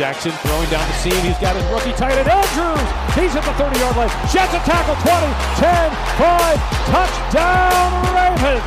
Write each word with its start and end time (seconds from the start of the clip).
Jackson 0.00 0.32
throwing 0.32 0.70
down 0.70 0.88
the 0.88 0.94
seam. 0.94 1.12
He's 1.20 1.36
got 1.40 1.54
his 1.54 1.64
rookie 1.66 1.92
tight 1.92 2.16
end, 2.16 2.26
Andrews. 2.26 2.80
He's 3.14 3.36
at 3.36 3.44
the 3.44 3.52
30 3.52 3.80
yard 3.80 3.96
line. 3.98 4.08
Jets 4.32 4.54
a 4.54 4.60
tackle 4.64 4.96
20, 4.96 5.28
10, 5.60 5.92
5. 6.16 6.56
Touchdown, 6.88 7.92
Ravens. 8.16 8.64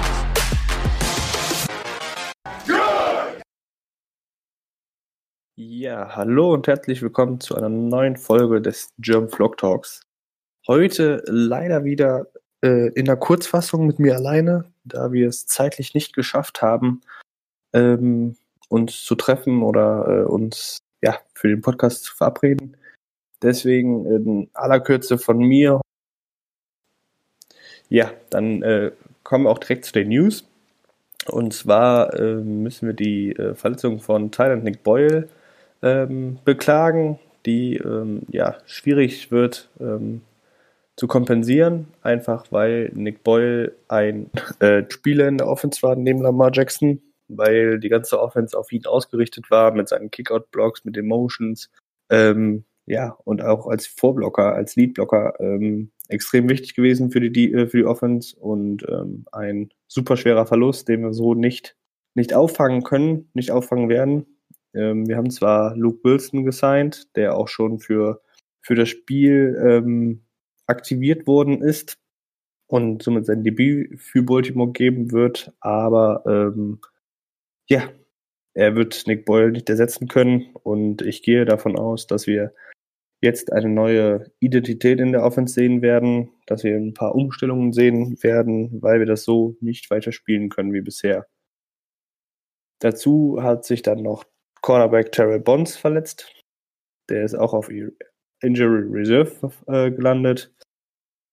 Ja, 5.56 6.16
hallo 6.16 6.54
und 6.54 6.68
herzlich 6.68 7.02
willkommen 7.02 7.40
zu 7.40 7.56
einer 7.56 7.70
neuen 7.70 8.16
Folge 8.16 8.62
des 8.62 8.90
German 9.00 9.30
Vlog 9.32 9.58
Talks. 9.58 10.02
Heute 10.68 11.24
leider 11.26 11.84
wieder 11.84 12.28
äh, 12.64 12.90
in 12.90 13.06
der 13.06 13.18
Kurzfassung 13.18 13.88
mit 13.88 13.98
mir 13.98 14.18
alleine, 14.18 14.66
da 14.84 15.12
wir 15.12 15.30
es 15.30 15.48
zeitlich 15.48 15.96
nicht 15.96 16.14
geschafft 16.14 16.62
haben, 16.62 17.02
ähm, 17.74 18.36
uns 18.70 19.04
zu 19.04 19.16
treffen 19.16 19.64
oder 19.64 20.08
äh, 20.08 20.26
uns 20.26 20.83
ja, 21.04 21.20
für 21.36 21.50
den 21.50 21.62
Podcast 21.62 22.06
zu 22.06 22.16
verabreden. 22.16 22.78
Deswegen 23.42 24.06
in 24.06 24.50
aller 24.54 24.80
Kürze 24.80 25.18
von 25.18 25.38
mir. 25.38 25.82
Ja, 27.90 28.12
dann 28.30 28.64
äh, 28.64 28.92
kommen 29.24 29.46
wir 29.46 29.50
auch 29.52 29.60
direkt 29.60 29.86
zu 29.86 29.92
den 29.92 30.08
News. 30.08 30.48
Und 31.28 31.54
zwar 31.54 32.14
äh, 32.18 32.36
müssen 32.36 32.88
wir 32.88 32.94
die 32.94 33.32
äh, 33.34 33.54
Verletzung 33.54 34.00
von 34.00 34.32
Thailand 34.32 34.64
Nick 34.64 34.84
Boyle 34.84 35.28
ähm, 35.82 36.40
beklagen, 36.46 37.20
die 37.46 37.76
ähm, 37.76 38.22
ja 38.30 38.58
schwierig 38.66 39.30
wird 39.30 39.70
ähm, 39.82 40.22
zu 40.96 41.08
kompensieren, 41.08 41.88
einfach 42.02 42.46
weil 42.52 42.92
Nick 42.94 43.24
Boyle 43.24 43.74
ein 43.90 44.30
äh, 44.60 44.84
Spieler 44.88 45.28
in 45.28 45.38
der 45.38 45.48
Offense 45.48 45.82
war 45.82 45.96
neben 45.96 46.22
Lamar 46.22 46.52
Jackson 46.54 47.02
weil 47.38 47.80
die 47.80 47.90
ganze 47.90 48.20
Offense 48.20 48.58
auf 48.58 48.72
ihn 48.72 48.86
ausgerichtet 48.86 49.50
war 49.52 49.74
mit 49.74 49.90
seinen 49.90 50.12
Kickout-Blocks, 50.12 50.86
mit 50.86 50.96
den 50.96 51.08
Motions. 51.08 51.70
Ähm, 52.10 52.66
ja, 52.86 53.18
und 53.24 53.42
auch 53.42 53.68
als 53.68 53.88
Vorblocker, 53.88 54.54
als 54.54 54.76
Leadblocker 54.76 55.40
ähm, 55.40 55.92
extrem 56.10 56.50
wichtig 56.50 56.76
gewesen 56.76 57.12
für 57.12 57.22
die, 57.22 57.54
äh, 57.54 57.68
für 57.68 57.78
die 57.78 57.86
Offense 57.86 58.36
und 58.38 58.86
ähm, 58.90 59.26
ein 59.32 59.70
super 59.88 60.18
schwerer 60.18 60.46
Verlust, 60.46 60.90
den 60.90 61.02
wir 61.02 61.14
so 61.14 61.34
nicht, 61.34 61.78
nicht 62.14 62.34
auffangen 62.34 62.84
können, 62.84 63.30
nicht 63.34 63.52
auffangen 63.52 63.90
werden. 63.90 64.26
Ähm, 64.74 65.08
wir 65.08 65.16
haben 65.18 65.30
zwar 65.30 65.76
Luke 65.78 66.04
Wilson 66.04 66.44
gesigned, 66.44 67.16
der 67.16 67.38
auch 67.38 67.48
schon 67.48 67.80
für, 67.80 68.22
für 68.62 68.76
das 68.76 68.90
Spiel 68.90 69.58
ähm, 69.66 70.26
aktiviert 70.68 71.26
worden 71.26 71.62
ist 71.62 71.98
und 72.68 73.04
somit 73.04 73.26
sein 73.26 73.44
Debüt 73.44 74.00
für 74.00 74.24
Baltimore 74.24 74.72
geben 74.72 75.12
wird, 75.12 75.54
aber 75.60 76.24
ähm, 76.26 76.80
ja, 77.70 77.90
er 78.54 78.76
wird 78.76 79.08
Nick 79.08 79.26
Boyle 79.26 79.52
nicht 79.52 79.70
ersetzen 79.70 80.08
können 80.08 80.56
und 80.64 81.02
ich 81.02 81.24
gehe 81.24 81.46
davon 81.46 81.78
aus, 81.78 82.08
dass 82.08 82.28
wir 82.28 82.54
jetzt 83.22 83.52
eine 83.54 83.70
neue 83.70 84.32
Identität 84.40 85.00
in 85.00 85.14
der 85.14 85.24
Offense 85.24 85.54
sehen 85.54 85.82
werden, 85.82 86.30
dass 86.46 86.64
wir 86.64 86.76
ein 86.76 86.94
paar 86.94 87.16
Umstellungen 87.16 87.72
sehen 87.72 88.22
werden, 88.22 88.82
weil 88.82 89.00
wir 89.00 89.06
das 89.06 89.24
so 89.24 89.56
nicht 89.62 89.90
weiterspielen 89.90 90.50
können 90.50 90.74
wie 90.74 90.82
bisher. 90.82 91.26
Dazu 92.80 93.42
hat 93.42 93.64
sich 93.64 93.82
dann 93.82 94.04
noch 94.04 94.26
Cornerback 94.62 95.14
Terrell 95.14 95.40
Bonds 95.40 95.78
verletzt. 95.78 96.34
Der 97.10 97.24
ist 97.24 97.34
auch 97.34 97.54
auf 97.54 97.70
Injury 98.42 98.84
Reserve 98.92 99.52
äh, 99.68 99.90
gelandet 99.90 100.54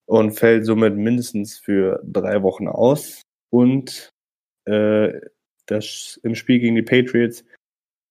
und 0.06 0.32
fällt 0.32 0.64
somit 0.64 0.96
mindestens 0.96 1.58
für 1.58 2.00
drei 2.04 2.42
Wochen 2.42 2.68
aus. 2.68 3.22
Und 3.52 4.10
äh, 4.66 5.20
das 5.70 6.20
im 6.22 6.34
Spiel 6.34 6.60
gegen 6.60 6.76
die 6.76 6.82
Patriots, 6.82 7.44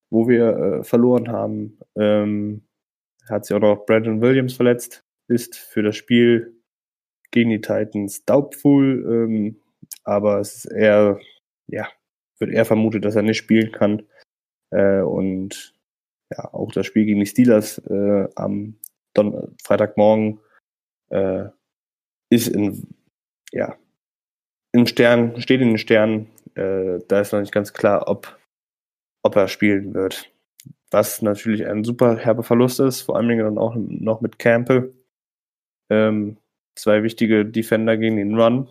wo 0.09 0.27
wir 0.27 0.47
äh, 0.47 0.83
verloren 0.83 1.29
haben, 1.29 1.77
ähm, 1.95 2.61
hat 3.29 3.45
sich 3.45 3.55
auch 3.55 3.61
noch 3.61 3.85
Brandon 3.85 4.21
Williams 4.21 4.53
verletzt, 4.53 5.03
ist 5.27 5.55
für 5.55 5.83
das 5.83 5.95
Spiel 5.95 6.55
gegen 7.31 7.51
die 7.51 7.61
Titans 7.61 8.25
doubtful, 8.25 9.05
ähm, 9.07 9.61
aber 10.03 10.39
es 10.39 10.65
ist 10.65 10.65
eher, 10.65 11.19
ja, 11.67 11.87
wird 12.39 12.51
eher 12.51 12.65
vermutet, 12.65 13.05
dass 13.05 13.15
er 13.15 13.21
nicht 13.21 13.37
spielen 13.37 13.71
kann. 13.71 14.03
Äh, 14.71 15.01
und 15.01 15.75
ja, 16.31 16.53
auch 16.53 16.71
das 16.71 16.85
Spiel 16.85 17.05
gegen 17.05 17.19
die 17.19 17.25
Steelers 17.25 17.79
äh, 17.79 18.27
am 18.35 18.75
Don 19.13 19.55
Freitagmorgen 19.63 20.39
äh, 21.09 21.45
ist 22.29 22.47
in, 22.47 22.87
ja, 23.51 23.75
im 24.71 24.85
Stern, 24.85 25.39
steht 25.41 25.61
in 25.61 25.69
den 25.69 25.77
Sternen. 25.77 26.27
Äh, 26.59 26.99
da 27.07 27.21
ist 27.21 27.31
noch 27.31 27.39
nicht 27.39 27.53
ganz 27.53 27.71
klar, 27.71 28.07
ob, 28.07 28.37
ob 29.23 29.35
er 29.35 29.47
spielen 29.47 29.93
wird. 29.93 30.29
Was 30.91 31.21
natürlich 31.21 31.65
ein 31.65 31.83
super 31.83 32.17
herber 32.17 32.43
Verlust 32.43 32.79
ist, 32.79 33.01
vor 33.01 33.15
allen 33.15 33.29
Dingen 33.29 33.45
dann 33.45 33.57
auch 33.57 33.75
noch 33.75 34.19
mit 34.19 34.39
Campbell. 34.39 34.93
Ähm, 35.89 36.37
zwei 36.75 37.03
wichtige 37.03 37.45
Defender 37.45 37.95
gegen 37.95 38.17
den 38.17 38.37
Run. 38.39 38.67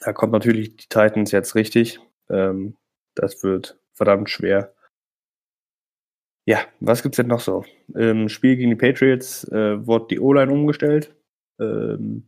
Da 0.00 0.12
kommt 0.12 0.32
natürlich 0.32 0.76
die 0.76 0.88
Titans 0.88 1.32
jetzt 1.32 1.54
richtig. 1.54 2.00
Ähm, 2.28 2.76
das 3.14 3.42
wird 3.42 3.78
verdammt 3.94 4.28
schwer. 4.28 4.74
Ja, 6.46 6.66
was 6.80 7.02
gibt's 7.02 7.16
denn 7.16 7.28
noch 7.28 7.40
so? 7.40 7.64
Im 7.94 8.28
Spiel 8.28 8.56
gegen 8.56 8.70
die 8.70 8.76
Patriots 8.76 9.44
äh, 9.52 9.86
wurde 9.86 10.08
die 10.10 10.20
O-Line 10.20 10.52
umgestellt. 10.52 11.14
Ähm, 11.60 12.26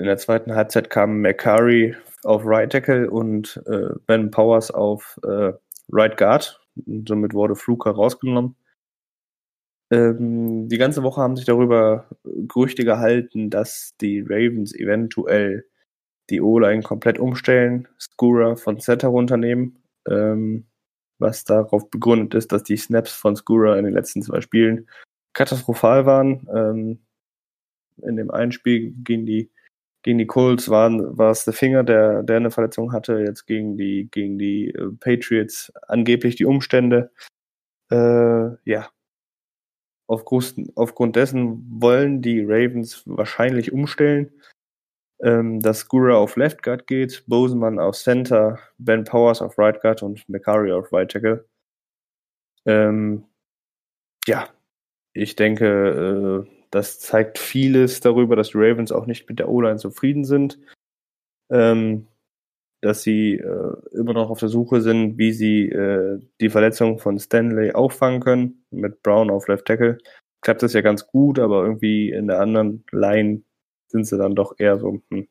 in 0.00 0.06
der 0.06 0.16
zweiten 0.16 0.54
Halbzeit 0.54 0.88
kam 0.88 1.20
McCurry 1.20 1.94
auf 2.24 2.42
Right 2.46 2.72
Tackle 2.72 3.10
und 3.10 3.62
äh, 3.66 3.90
Ben 4.06 4.30
Powers 4.30 4.70
auf 4.70 5.20
äh, 5.24 5.52
Right 5.92 6.16
Guard. 6.16 6.58
Und 6.86 7.06
somit 7.06 7.34
wurde 7.34 7.54
Fluker 7.54 7.90
rausgenommen. 7.90 8.56
Ähm, 9.90 10.68
die 10.70 10.78
ganze 10.78 11.02
Woche 11.02 11.20
haben 11.20 11.36
sich 11.36 11.44
darüber 11.44 12.08
Gerüchte 12.24 12.84
gehalten, 12.84 13.50
dass 13.50 13.94
die 14.00 14.20
Ravens 14.20 14.74
eventuell 14.74 15.66
die 16.30 16.40
O-Line 16.40 16.82
komplett 16.82 17.18
umstellen, 17.18 17.86
Skura 17.98 18.56
von 18.56 18.80
Center 18.80 19.08
runternehmen, 19.08 19.82
ähm, 20.08 20.64
was 21.18 21.44
darauf 21.44 21.90
begründet 21.90 22.34
ist, 22.34 22.52
dass 22.52 22.62
die 22.62 22.78
Snaps 22.78 23.12
von 23.12 23.36
Skura 23.36 23.76
in 23.76 23.84
den 23.84 23.92
letzten 23.92 24.22
zwei 24.22 24.40
Spielen 24.40 24.88
katastrophal 25.34 26.06
waren. 26.06 26.48
Ähm, 26.54 27.00
in 28.02 28.16
dem 28.16 28.30
einen 28.30 28.52
Spiel 28.52 28.94
gegen 29.04 29.26
die 29.26 29.50
gegen 30.02 30.18
die 30.18 30.26
Colts 30.26 30.68
waren, 30.68 31.16
war 31.18 31.30
es 31.30 31.44
der 31.44 31.54
Finger, 31.54 31.84
der, 31.84 32.22
der 32.22 32.36
eine 32.36 32.50
Verletzung 32.50 32.92
hatte. 32.92 33.20
Jetzt 33.20 33.46
gegen 33.46 33.76
die, 33.76 34.08
gegen 34.10 34.38
die 34.38 34.70
äh, 34.70 34.90
Patriots 34.98 35.72
angeblich 35.88 36.36
die 36.36 36.46
Umstände. 36.46 37.10
Äh, 37.90 38.56
ja. 38.64 38.90
Aufgrund, 40.06 40.72
aufgrund 40.74 41.16
dessen 41.16 41.64
wollen 41.80 42.20
die 42.22 42.40
Ravens 42.42 43.04
wahrscheinlich 43.06 43.72
umstellen, 43.72 44.32
ähm, 45.22 45.60
dass 45.60 45.88
Gura 45.88 46.16
auf 46.16 46.36
Left 46.36 46.62
Guard 46.62 46.86
geht, 46.86 47.24
Boseman 47.28 47.78
auf 47.78 47.96
Center, 47.96 48.58
Ben 48.78 49.04
Powers 49.04 49.42
auf 49.42 49.58
Right 49.58 49.80
Guard 49.80 50.02
und 50.02 50.28
McCurry 50.28 50.72
auf 50.72 50.92
Right 50.92 51.10
Tackle. 51.10 51.46
Ähm, 52.66 53.24
ja, 54.26 54.48
ich 55.12 55.36
denke, 55.36 56.46
äh, 56.46 56.59
das 56.70 57.00
zeigt 57.00 57.38
vieles 57.38 58.00
darüber, 58.00 58.36
dass 58.36 58.50
die 58.50 58.58
Ravens 58.58 58.92
auch 58.92 59.06
nicht 59.06 59.28
mit 59.28 59.38
der 59.38 59.48
O-Line 59.48 59.78
zufrieden 59.78 60.24
sind. 60.24 60.58
Ähm, 61.50 62.06
dass 62.80 63.02
sie 63.02 63.34
äh, 63.34 63.74
immer 63.92 64.14
noch 64.14 64.30
auf 64.30 64.40
der 64.40 64.48
Suche 64.48 64.80
sind, 64.80 65.18
wie 65.18 65.32
sie 65.32 65.68
äh, 65.68 66.18
die 66.40 66.48
Verletzung 66.48 66.98
von 66.98 67.18
Stanley 67.18 67.72
auffangen 67.72 68.20
können. 68.20 68.64
Mit 68.70 69.02
Brown 69.02 69.30
auf 69.30 69.48
Left 69.48 69.66
Tackle 69.66 69.98
klappt 70.40 70.62
das 70.62 70.72
ja 70.72 70.80
ganz 70.80 71.06
gut, 71.06 71.38
aber 71.38 71.62
irgendwie 71.64 72.10
in 72.10 72.26
der 72.26 72.40
anderen 72.40 72.84
Line 72.90 73.42
sind 73.88 74.04
sie 74.06 74.16
dann 74.16 74.34
doch 74.34 74.54
eher 74.58 74.78
so 74.78 75.02
hm, 75.10 75.28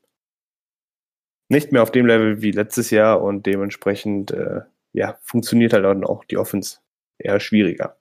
nicht 1.50 1.72
mehr 1.72 1.82
auf 1.82 1.92
dem 1.92 2.06
Level 2.06 2.42
wie 2.42 2.52
letztes 2.52 2.92
Jahr 2.92 3.22
und 3.22 3.46
dementsprechend 3.48 4.32
äh, 4.32 4.62
ja 4.94 5.18
funktioniert 5.24 5.74
halt 5.74 5.86
dann 5.86 6.04
auch 6.04 6.26
die 6.26 6.38
Offense 6.38 6.80
eher 7.18 7.40
schwieriger. 7.40 7.99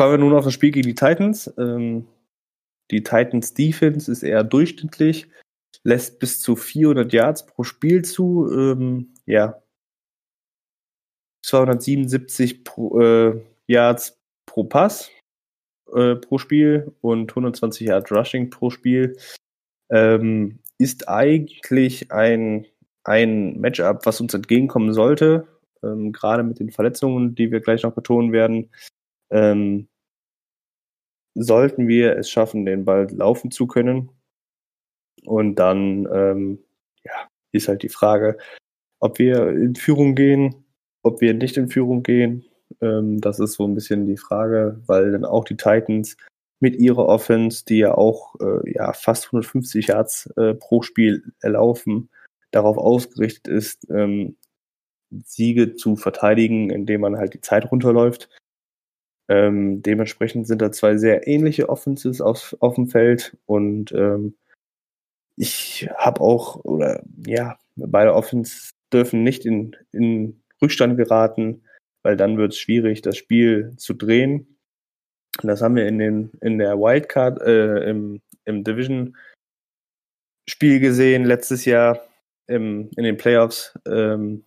Kommen 0.00 0.12
wir 0.12 0.18
nun 0.18 0.32
auf 0.32 0.46
das 0.46 0.54
Spiel 0.54 0.70
gegen 0.70 0.88
die 0.88 0.94
Titans. 0.94 1.52
Ähm, 1.58 2.06
die 2.90 3.02
Titans 3.02 3.52
Defense 3.52 4.10
ist 4.10 4.22
eher 4.22 4.42
durchschnittlich, 4.42 5.28
lässt 5.84 6.18
bis 6.20 6.40
zu 6.40 6.56
400 6.56 7.12
Yards 7.12 7.44
pro 7.44 7.64
Spiel 7.64 8.00
zu. 8.02 8.50
Ähm, 8.50 9.12
ja, 9.26 9.62
277 11.44 12.64
pro, 12.64 12.98
äh, 12.98 13.42
Yards 13.66 14.18
pro 14.46 14.64
Pass 14.64 15.10
äh, 15.92 16.14
pro 16.14 16.38
Spiel 16.38 16.96
und 17.02 17.30
120 17.32 17.88
Yards 17.88 18.10
Rushing 18.10 18.48
pro 18.48 18.70
Spiel. 18.70 19.18
Ähm, 19.90 20.60
ist 20.78 21.10
eigentlich 21.10 22.10
ein, 22.10 22.64
ein 23.04 23.60
Matchup, 23.60 24.06
was 24.06 24.22
uns 24.22 24.32
entgegenkommen 24.32 24.94
sollte, 24.94 25.46
ähm, 25.82 26.10
gerade 26.12 26.42
mit 26.42 26.58
den 26.58 26.70
Verletzungen, 26.70 27.34
die 27.34 27.52
wir 27.52 27.60
gleich 27.60 27.82
noch 27.82 27.92
betonen 27.92 28.32
werden. 28.32 28.70
Ähm, 29.30 29.89
sollten 31.42 31.88
wir 31.88 32.16
es 32.16 32.30
schaffen, 32.30 32.66
den 32.66 32.84
Ball 32.84 33.08
laufen 33.10 33.50
zu 33.50 33.66
können. 33.66 34.10
Und 35.24 35.56
dann 35.56 36.08
ähm, 36.12 36.58
ja, 37.04 37.28
ist 37.52 37.68
halt 37.68 37.82
die 37.82 37.88
Frage, 37.88 38.38
ob 39.00 39.18
wir 39.18 39.48
in 39.48 39.74
Führung 39.74 40.14
gehen, 40.14 40.64
ob 41.02 41.20
wir 41.20 41.34
nicht 41.34 41.56
in 41.56 41.68
Führung 41.68 42.02
gehen. 42.02 42.44
Ähm, 42.80 43.20
das 43.20 43.40
ist 43.40 43.54
so 43.54 43.66
ein 43.66 43.74
bisschen 43.74 44.06
die 44.06 44.16
Frage, 44.16 44.80
weil 44.86 45.12
dann 45.12 45.24
auch 45.24 45.44
die 45.44 45.56
Titans 45.56 46.16
mit 46.60 46.76
ihrer 46.76 47.06
Offense, 47.06 47.64
die 47.64 47.78
ja 47.78 47.94
auch 47.94 48.34
äh, 48.40 48.72
ja, 48.72 48.92
fast 48.92 49.26
150 49.26 49.88
Yards 49.88 50.26
äh, 50.36 50.54
pro 50.54 50.82
Spiel 50.82 51.32
erlaufen, 51.40 52.10
darauf 52.50 52.76
ausgerichtet 52.76 53.48
ist, 53.48 53.88
ähm, 53.90 54.36
Siege 55.24 55.74
zu 55.74 55.96
verteidigen, 55.96 56.70
indem 56.70 57.00
man 57.00 57.16
halt 57.16 57.34
die 57.34 57.40
Zeit 57.40 57.70
runterläuft. 57.72 58.28
Ähm, 59.30 59.80
dementsprechend 59.80 60.48
sind 60.48 60.60
da 60.60 60.72
zwei 60.72 60.96
sehr 60.96 61.28
ähnliche 61.28 61.68
Offenses 61.68 62.20
auf, 62.20 62.56
auf 62.58 62.74
dem 62.74 62.88
Feld 62.88 63.36
und 63.46 63.92
ähm, 63.92 64.34
ich 65.36 65.88
habe 65.96 66.20
auch, 66.20 66.56
oder 66.64 67.04
ja, 67.24 67.56
beide 67.76 68.12
Offenses 68.14 68.72
dürfen 68.92 69.22
nicht 69.22 69.46
in, 69.46 69.76
in 69.92 70.42
Rückstand 70.60 70.96
geraten, 70.96 71.62
weil 72.02 72.16
dann 72.16 72.36
wird 72.38 72.54
es 72.54 72.58
schwierig, 72.58 73.02
das 73.02 73.16
Spiel 73.16 73.72
zu 73.76 73.94
drehen. 73.94 74.58
Und 75.40 75.46
das 75.46 75.62
haben 75.62 75.76
wir 75.76 75.86
in, 75.86 75.98
den, 76.00 76.32
in 76.40 76.58
der 76.58 76.76
Wildcard, 76.76 77.40
äh, 77.40 77.88
im, 77.88 78.20
im 78.44 78.64
Division-Spiel 78.64 79.14
gesehen 80.80 81.24
letztes 81.24 81.64
Jahr 81.64 82.04
im, 82.48 82.90
in 82.96 83.04
den 83.04 83.16
Playoffs. 83.16 83.78
Ähm, 83.86 84.44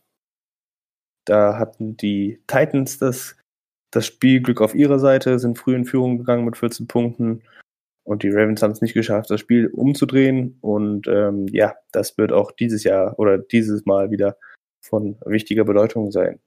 da 1.25 1.57
hatten 1.57 1.95
die 1.95 2.43
Titans 2.47 2.99
das, 2.99 3.37
das 3.93 4.05
Spielglück 4.07 4.61
auf 4.61 4.75
ihrer 4.75 4.99
Seite, 4.99 5.39
sind 5.39 5.57
früh 5.57 5.75
in 5.75 5.85
Führung 5.85 6.17
gegangen 6.17 6.45
mit 6.45 6.57
14 6.57 6.87
Punkten. 6.87 7.43
Und 8.03 8.23
die 8.23 8.29
Ravens 8.29 8.61
haben 8.61 8.71
es 8.71 8.81
nicht 8.81 8.93
geschafft, 8.93 9.29
das 9.29 9.39
Spiel 9.39 9.67
umzudrehen. 9.67 10.57
Und 10.61 11.07
ähm, 11.07 11.47
ja, 11.49 11.75
das 11.91 12.17
wird 12.17 12.33
auch 12.33 12.51
dieses 12.51 12.83
Jahr 12.83 13.17
oder 13.17 13.37
dieses 13.37 13.85
Mal 13.85 14.11
wieder 14.11 14.35
von 14.81 15.17
wichtiger 15.25 15.63
Bedeutung 15.63 16.11
sein. 16.11 16.39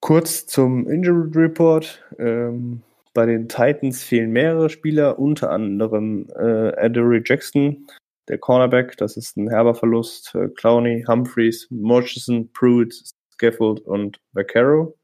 Kurz 0.00 0.46
zum 0.46 0.88
Injury 0.88 1.30
Report. 1.34 2.04
Ähm, 2.18 2.82
bei 3.14 3.26
den 3.26 3.48
Titans 3.48 4.02
fehlen 4.02 4.30
mehrere 4.30 4.70
Spieler, 4.70 5.18
unter 5.18 5.50
anderem 5.50 6.28
äh, 6.36 6.72
Adderley 6.76 7.22
Jackson, 7.24 7.86
der 8.28 8.38
Cornerback, 8.38 8.96
das 8.96 9.16
ist 9.16 9.36
ein 9.36 9.50
herber 9.50 9.74
Verlust. 9.74 10.34
Äh, 10.34 10.48
Clowney, 10.48 11.04
Humphreys, 11.06 11.66
Murchison, 11.70 12.50
Pruitt, 12.52 12.94
Scaffold 13.32 13.80
und 13.80 14.20
Vaccaro. 14.32 14.96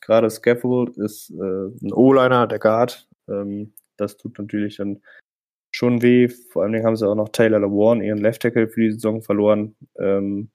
Gerade 0.00 0.30
Scaffold 0.30 0.96
ist 0.96 1.30
äh, 1.30 1.66
ein 1.82 1.92
O-Liner, 1.92 2.46
der 2.46 2.58
Guard. 2.58 3.08
Ähm, 3.28 3.74
das 3.96 4.16
tut 4.16 4.38
natürlich 4.38 4.76
dann 4.76 5.02
schon 5.70 6.02
weh. 6.02 6.28
Vor 6.28 6.62
allen 6.62 6.72
Dingen 6.72 6.86
haben 6.86 6.96
sie 6.96 7.08
auch 7.08 7.14
noch 7.14 7.28
Taylor 7.28 7.60
LeWarn, 7.60 8.02
ihren 8.02 8.18
Left 8.18 8.42
Tackle 8.42 8.68
für 8.68 8.80
die 8.80 8.92
Saison 8.92 9.22
verloren. 9.22 9.76
Ähm, 9.98 10.50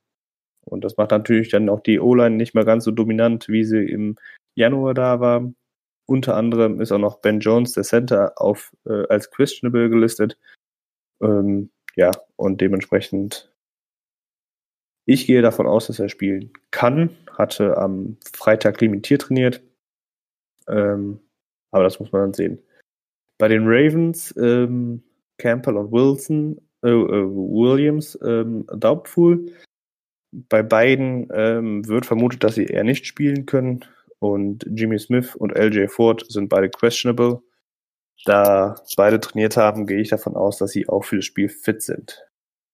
und 0.65 0.83
das 0.83 0.97
macht 0.97 1.11
natürlich 1.11 1.49
dann 1.49 1.69
auch 1.69 1.81
die 1.81 1.99
O-Line 1.99 2.35
nicht 2.35 2.55
mehr 2.55 2.65
ganz 2.65 2.85
so 2.85 2.91
dominant, 2.91 3.47
wie 3.49 3.63
sie 3.63 3.83
im 3.83 4.17
Januar 4.55 4.93
da 4.93 5.19
war. 5.19 5.51
Unter 6.05 6.35
anderem 6.35 6.81
ist 6.81 6.91
auch 6.91 6.99
noch 6.99 7.19
Ben 7.19 7.39
Jones, 7.39 7.73
der 7.73 7.83
Center, 7.83 8.33
auf, 8.41 8.75
äh, 8.85 9.07
als 9.07 9.29
questionable 9.31 9.89
gelistet. 9.89 10.37
Ähm, 11.21 11.71
ja, 11.95 12.11
und 12.35 12.59
dementsprechend, 12.61 13.53
ich 15.05 15.25
gehe 15.25 15.41
davon 15.41 15.67
aus, 15.67 15.87
dass 15.87 15.99
er 15.99 16.09
spielen 16.09 16.51
kann. 16.71 17.15
Hatte 17.37 17.77
am 17.77 18.17
Freitag 18.33 18.81
limitiert 18.81 19.23
trainiert. 19.23 19.61
Ähm, 20.67 21.19
aber 21.71 21.83
das 21.83 21.99
muss 21.99 22.11
man 22.11 22.21
dann 22.21 22.33
sehen. 22.33 22.59
Bei 23.37 23.47
den 23.47 23.63
Ravens, 23.65 24.33
ähm, 24.37 25.03
Campbell 25.37 25.77
und 25.77 25.91
Wilson, 25.91 26.61
äh, 26.83 26.89
äh, 26.89 27.25
Williams, 27.25 28.17
ähm, 28.23 28.65
doubtful. 28.75 29.51
Bei 30.31 30.63
beiden 30.63 31.27
ähm, 31.33 31.87
wird 31.87 32.05
vermutet, 32.05 32.43
dass 32.43 32.55
sie 32.55 32.65
eher 32.65 32.83
nicht 32.83 33.05
spielen 33.05 33.45
können. 33.45 33.85
Und 34.19 34.65
Jimmy 34.69 34.97
Smith 34.99 35.35
und 35.35 35.51
LJ 35.57 35.87
Ford 35.87 36.25
sind 36.29 36.49
beide 36.49 36.69
questionable. 36.69 37.41
Da 38.25 38.75
beide 38.95 39.19
trainiert 39.19 39.57
haben, 39.57 39.85
gehe 39.85 39.99
ich 39.99 40.09
davon 40.09 40.35
aus, 40.35 40.57
dass 40.57 40.71
sie 40.71 40.87
auch 40.87 41.03
für 41.03 41.17
das 41.17 41.25
Spiel 41.25 41.49
fit 41.49 41.81
sind. 41.81 42.25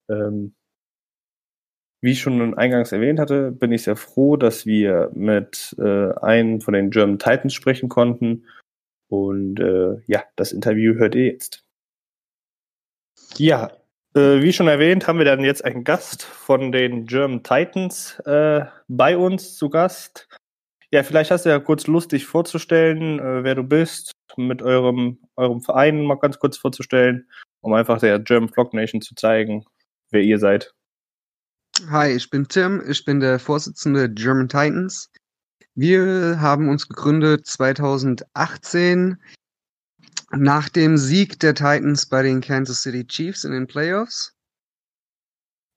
Ähm, 0.09 0.53
wie 2.01 2.11
ich 2.11 2.21
schon 2.21 2.53
eingangs 2.57 2.91
erwähnt 2.91 3.19
hatte, 3.19 3.51
bin 3.51 3.71
ich 3.71 3.83
sehr 3.83 3.95
froh, 3.95 4.37
dass 4.37 4.65
wir 4.65 5.11
mit 5.13 5.75
äh, 5.79 6.13
einem 6.21 6.61
von 6.61 6.73
den 6.73 6.91
German 6.91 7.19
Titans 7.19 7.53
sprechen 7.53 7.89
konnten. 7.89 8.45
Und 9.09 9.59
äh, 9.59 9.97
ja, 10.07 10.23
das 10.35 10.51
Interview 10.51 10.93
hört 10.95 11.15
ihr 11.15 11.25
jetzt. 11.25 11.65
Ja, 13.37 13.71
äh, 14.15 14.41
wie 14.41 14.53
schon 14.53 14.67
erwähnt, 14.67 15.07
haben 15.07 15.17
wir 15.17 15.25
dann 15.25 15.43
jetzt 15.43 15.65
einen 15.65 15.83
Gast 15.83 16.23
von 16.23 16.71
den 16.71 17.05
German 17.05 17.43
Titans 17.43 18.19
äh, 18.25 18.65
bei 18.87 19.17
uns 19.17 19.57
zu 19.57 19.69
Gast. 19.69 20.27
Ja, 20.91 21.03
vielleicht 21.03 21.31
hast 21.31 21.45
du 21.45 21.49
ja 21.49 21.59
kurz 21.59 21.85
Lust, 21.85 22.11
dich 22.11 22.25
vorzustellen, 22.25 23.19
äh, 23.19 23.43
wer 23.43 23.55
du 23.55 23.63
bist, 23.63 24.11
mit 24.37 24.61
eurem, 24.61 25.19
eurem 25.35 25.61
Verein 25.61 26.03
mal 26.03 26.15
ganz 26.15 26.39
kurz 26.39 26.57
vorzustellen, 26.57 27.27
um 27.61 27.73
einfach 27.73 27.99
der 27.99 28.19
German 28.19 28.49
Vlog 28.49 28.73
Nation 28.73 29.01
zu 29.01 29.13
zeigen, 29.15 29.65
wer 30.11 30.21
ihr 30.21 30.39
seid. 30.39 30.73
Hi, 31.87 32.09
ich 32.11 32.29
bin 32.29 32.47
Tim, 32.47 32.83
ich 32.87 33.05
bin 33.05 33.21
der 33.21 33.39
Vorsitzende 33.39 34.09
German 34.09 34.49
Titans. 34.49 35.09
Wir 35.75 36.37
haben 36.41 36.67
uns 36.67 36.87
gegründet 36.87 37.47
2018 37.47 39.17
nach 40.31 40.67
dem 40.67 40.97
Sieg 40.97 41.39
der 41.39 41.55
Titans 41.55 42.05
bei 42.05 42.21
den 42.21 42.41
Kansas 42.41 42.81
City 42.81 43.07
Chiefs 43.07 43.45
in 43.45 43.53
den 43.53 43.65
Playoffs. 43.65 44.35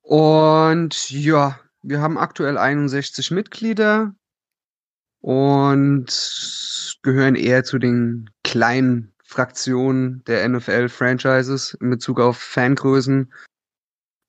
Und 0.00 1.10
ja, 1.10 1.60
wir 1.82 2.00
haben 2.00 2.18
aktuell 2.18 2.58
61 2.58 3.30
Mitglieder 3.30 4.14
und 5.20 6.98
gehören 7.02 7.36
eher 7.36 7.62
zu 7.62 7.78
den 7.78 8.28
kleinen 8.42 9.14
Fraktionen 9.24 10.24
der 10.24 10.48
NFL-Franchises 10.48 11.74
in 11.80 11.90
Bezug 11.90 12.18
auf 12.18 12.38
Fangrößen. 12.38 13.32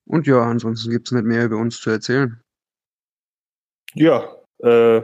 Und 0.05 0.27
ja, 0.27 0.41
ansonsten 0.41 0.91
gibt 0.91 1.07
es 1.07 1.11
nicht 1.11 1.25
mehr 1.25 1.45
über 1.45 1.57
uns 1.57 1.79
zu 1.79 1.89
erzählen. 1.89 2.41
Ja, 3.93 4.35
äh, 4.59 5.01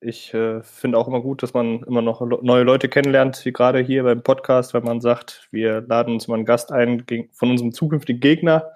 ich 0.00 0.32
äh, 0.34 0.62
finde 0.62 0.98
auch 0.98 1.08
immer 1.08 1.20
gut, 1.20 1.42
dass 1.42 1.54
man 1.54 1.82
immer 1.84 2.02
noch 2.02 2.20
neue 2.20 2.64
Leute 2.64 2.88
kennenlernt, 2.88 3.44
wie 3.44 3.52
gerade 3.52 3.80
hier 3.80 4.04
beim 4.04 4.22
Podcast, 4.22 4.74
wenn 4.74 4.84
man 4.84 5.00
sagt, 5.00 5.48
wir 5.50 5.80
laden 5.80 6.14
uns 6.14 6.28
mal 6.28 6.36
einen 6.36 6.44
Gast 6.44 6.70
ein 6.72 7.04
von 7.32 7.50
unserem 7.50 7.72
zukünftigen 7.72 8.20
Gegner. 8.20 8.72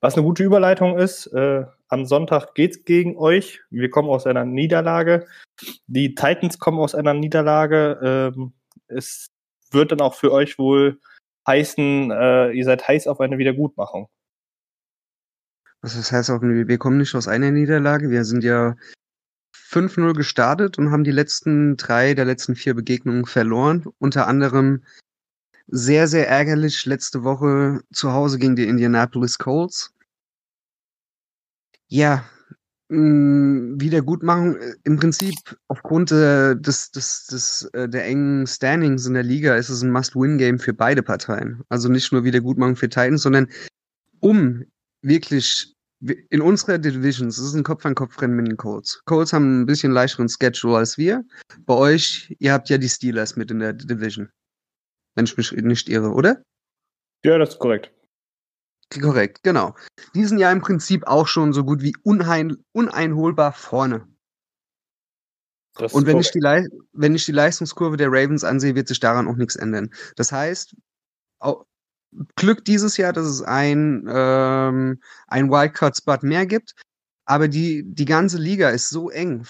Was 0.00 0.14
eine 0.14 0.24
gute 0.24 0.44
Überleitung 0.44 0.98
ist, 0.98 1.26
äh, 1.28 1.64
am 1.88 2.06
Sonntag 2.06 2.54
geht's 2.54 2.84
gegen 2.84 3.16
euch. 3.16 3.60
Wir 3.70 3.90
kommen 3.90 4.08
aus 4.08 4.26
einer 4.26 4.44
Niederlage. 4.44 5.26
Die 5.86 6.14
Titans 6.14 6.58
kommen 6.58 6.78
aus 6.78 6.94
einer 6.94 7.14
Niederlage. 7.14 8.32
Ähm, 8.36 8.52
es 8.86 9.26
wird 9.70 9.92
dann 9.92 10.00
auch 10.00 10.14
für 10.14 10.32
euch 10.32 10.58
wohl 10.58 11.00
heißen, 11.46 12.10
äh, 12.10 12.50
ihr 12.52 12.64
seid 12.64 12.86
heiß 12.86 13.08
auf 13.08 13.20
eine 13.20 13.38
Wiedergutmachung. 13.38 14.08
Was 15.82 15.96
das 15.96 16.12
heißt 16.12 16.30
auch, 16.30 16.42
wir 16.42 16.78
kommen 16.78 16.98
nicht 16.98 17.14
aus 17.14 17.28
einer 17.28 17.50
Niederlage. 17.50 18.10
Wir 18.10 18.24
sind 18.24 18.44
ja 18.44 18.76
5-0 19.54 20.14
gestartet 20.14 20.78
und 20.78 20.90
haben 20.90 21.04
die 21.04 21.10
letzten 21.10 21.76
drei 21.76 22.14
der 22.14 22.24
letzten 22.24 22.56
vier 22.56 22.74
Begegnungen 22.74 23.24
verloren. 23.24 23.86
Unter 23.98 24.26
anderem 24.26 24.82
sehr, 25.68 26.08
sehr 26.08 26.28
ärgerlich 26.28 26.84
letzte 26.86 27.22
Woche 27.22 27.80
zu 27.92 28.12
Hause 28.12 28.38
gegen 28.38 28.56
die 28.56 28.66
Indianapolis 28.66 29.38
Colts. 29.38 29.94
Ja, 31.88 32.24
mh, 32.88 33.80
Wiedergutmachung 33.80 34.56
äh, 34.56 34.74
im 34.84 34.96
Prinzip 34.96 35.34
aufgrund 35.68 36.12
äh, 36.12 36.56
des, 36.56 36.90
des, 36.90 37.26
des, 37.26 37.70
äh, 37.72 37.88
der 37.88 38.04
engen 38.04 38.46
Standings 38.46 39.06
in 39.06 39.14
der 39.14 39.22
Liga 39.22 39.54
ist 39.54 39.70
es 39.70 39.82
ein 39.82 39.92
Must-Win-Game 39.92 40.58
für 40.58 40.74
beide 40.74 41.02
Parteien. 41.02 41.62
Also 41.68 41.88
nicht 41.88 42.12
nur 42.12 42.24
Wiedergutmachung 42.24 42.76
für 42.76 42.88
Titans, 42.88 43.22
sondern 43.22 43.48
um 44.20 44.64
wirklich 45.02 45.74
in 46.30 46.40
unserer 46.40 46.78
Division, 46.78 47.28
es 47.28 47.38
ist 47.38 47.54
ein 47.54 47.62
Kopf-an-Kopf-Rennen 47.62 48.36
mit 48.36 48.46
den 48.46 48.56
Colts. 48.56 49.02
Colts 49.04 49.32
haben 49.32 49.60
ein 49.60 49.66
bisschen 49.66 49.92
leichteren 49.92 50.28
Schedule 50.28 50.78
als 50.78 50.96
wir. 50.96 51.24
Bei 51.66 51.74
euch, 51.74 52.34
ihr 52.38 52.52
habt 52.52 52.70
ja 52.70 52.78
die 52.78 52.88
Steelers 52.88 53.36
mit 53.36 53.50
in 53.50 53.58
der 53.58 53.74
Division. 53.74 54.30
Wenn 55.14 55.26
ich 55.26 55.36
mich 55.36 55.52
nicht 55.52 55.88
irre, 55.88 56.12
oder? 56.12 56.42
Ja, 57.24 57.36
das 57.36 57.50
ist 57.50 57.58
korrekt. 57.58 57.92
Korrekt, 58.98 59.42
genau. 59.42 59.76
Die 60.14 60.24
sind 60.24 60.38
ja 60.38 60.50
im 60.50 60.62
Prinzip 60.62 61.06
auch 61.06 61.26
schon 61.26 61.52
so 61.52 61.64
gut 61.64 61.82
wie 61.82 61.94
unein, 62.02 62.56
uneinholbar 62.72 63.52
vorne. 63.52 64.08
Das 65.74 65.92
Und 65.92 66.06
wenn 66.06 66.18
ich, 66.18 66.30
die 66.30 66.40
wenn 66.92 67.14
ich 67.14 67.26
die 67.26 67.32
Leistungskurve 67.32 67.96
der 67.96 68.08
Ravens 68.08 68.42
ansehe, 68.42 68.74
wird 68.74 68.88
sich 68.88 68.98
daran 68.98 69.28
auch 69.28 69.36
nichts 69.36 69.54
ändern. 69.54 69.94
Das 70.16 70.32
heißt, 70.32 70.74
au- 71.40 71.64
Glück 72.36 72.64
dieses 72.64 72.96
Jahr, 72.96 73.12
dass 73.12 73.26
es 73.26 73.42
ein, 73.42 74.06
ähm, 74.08 75.00
ein 75.28 75.50
Wildcard-Spot 75.50 76.18
mehr 76.22 76.46
gibt. 76.46 76.74
Aber 77.24 77.48
die, 77.48 77.84
die 77.86 78.04
ganze 78.04 78.38
Liga 78.38 78.70
ist 78.70 78.88
so 78.88 79.10
eng, 79.10 79.46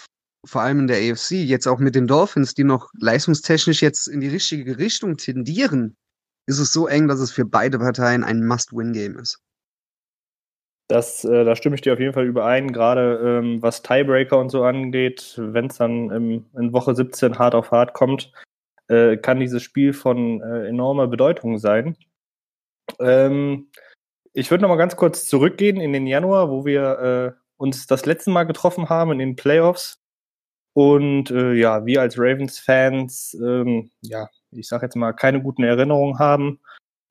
vor 0.47 0.63
allem 0.63 0.81
in 0.81 0.87
der 0.87 0.99
AFC, 0.99 1.33
jetzt 1.33 1.67
auch 1.67 1.79
mit 1.79 1.95
den 1.95 2.07
Dolphins, 2.07 2.55
die 2.55 2.65
noch 2.65 2.91
leistungstechnisch 2.99 3.83
jetzt 3.83 4.07
in 4.07 4.21
die 4.21 4.29
richtige 4.29 4.79
Richtung 4.79 5.17
tendieren, 5.17 5.97
ist 6.47 6.59
es 6.59 6.73
so 6.73 6.87
eng, 6.87 7.09
dass 7.09 7.21
es 7.21 7.33
für 7.33 7.45
beide 7.45 7.79
Parteien 7.79 8.25
ein 8.25 8.47
Must-Win-Game 8.47 9.19
ist. 9.19 9.39
Das, 10.89 11.25
äh, 11.25 11.45
da 11.45 11.55
stimme 11.55 11.77
ich 11.77 11.83
dir 11.83 11.93
auf 11.93 12.01
jeden 12.01 12.13
Fall 12.13 12.27
überein, 12.27 12.73
gerade 12.73 13.21
ähm, 13.23 13.63
was 13.63 13.83
Tiebreaker 13.83 14.39
und 14.39 14.51
so 14.51 14.65
angeht, 14.65 15.35
wenn 15.37 15.67
es 15.67 15.77
dann 15.77 16.11
im, 16.11 16.47
in 16.59 16.73
Woche 16.73 16.97
17 16.97 17.39
hart 17.39 17.55
auf 17.55 17.71
hart 17.71 17.95
kommt, 17.95 18.33
äh, 18.89 19.17
kann 19.17 19.39
dieses 19.39 19.63
Spiel 19.63 19.93
von 19.93 20.41
äh, 20.41 20.67
enormer 20.67 21.07
Bedeutung 21.07 21.59
sein. 21.59 21.97
Ähm, 22.99 23.71
ich 24.33 24.51
würde 24.51 24.63
noch 24.63 24.69
mal 24.69 24.77
ganz 24.77 24.97
kurz 24.97 25.27
zurückgehen 25.27 25.81
in 25.81 25.93
den 25.93 26.07
Januar, 26.07 26.51
wo 26.51 26.65
wir 26.65 27.37
äh, 27.37 27.41
uns 27.57 27.87
das 27.87 28.07
letzte 28.07 28.31
Mal 28.31 28.45
getroffen 28.45 28.89
haben 28.89 29.13
in 29.13 29.19
den 29.19 29.37
Playoffs. 29.37 30.01
Und 30.73 31.31
äh, 31.31 31.53
ja, 31.53 31.85
wir 31.85 32.01
als 32.01 32.19
Ravens-Fans, 32.19 33.35
ähm, 33.35 33.91
ja, 34.03 34.29
ich 34.53 34.69
sage 34.69 34.87
jetzt 34.87 34.97
mal, 34.97 35.13
keine 35.13 35.43
guten 35.43 35.65
Erinnerungen 35.65 36.19
haben. 36.19 36.61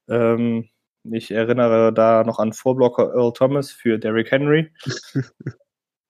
Ähm, 0.10 0.70
ich 1.04 1.32
erinnere 1.32 1.94
da 1.94 2.24
noch 2.24 2.40
an 2.40 2.54
Vorblocker 2.54 3.14
Earl 3.14 3.34
Thomas 3.34 3.72
für 3.72 4.00
Derrick 4.00 4.32
Henry. 4.32 4.72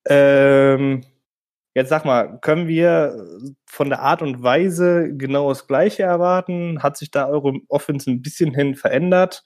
ähm, 0.08 1.04
jetzt 1.76 1.90
sag 1.90 2.06
mal, 2.06 2.40
können 2.42 2.68
wir 2.68 3.26
von 3.66 3.90
der 3.90 4.02
Art 4.02 4.22
und 4.22 4.44
Weise 4.44 5.16
genau 5.16 5.50
das 5.50 5.68
Gleiche 5.68 6.04
erwarten? 6.04 6.84
Hat 6.84 6.98
sich 6.98 7.12
da 7.12 7.28
eure 7.28 7.54
Offense 7.68 8.10
ein 8.10 8.22
bisschen 8.22 8.54
hin 8.54 8.76
verändert? 8.76 9.44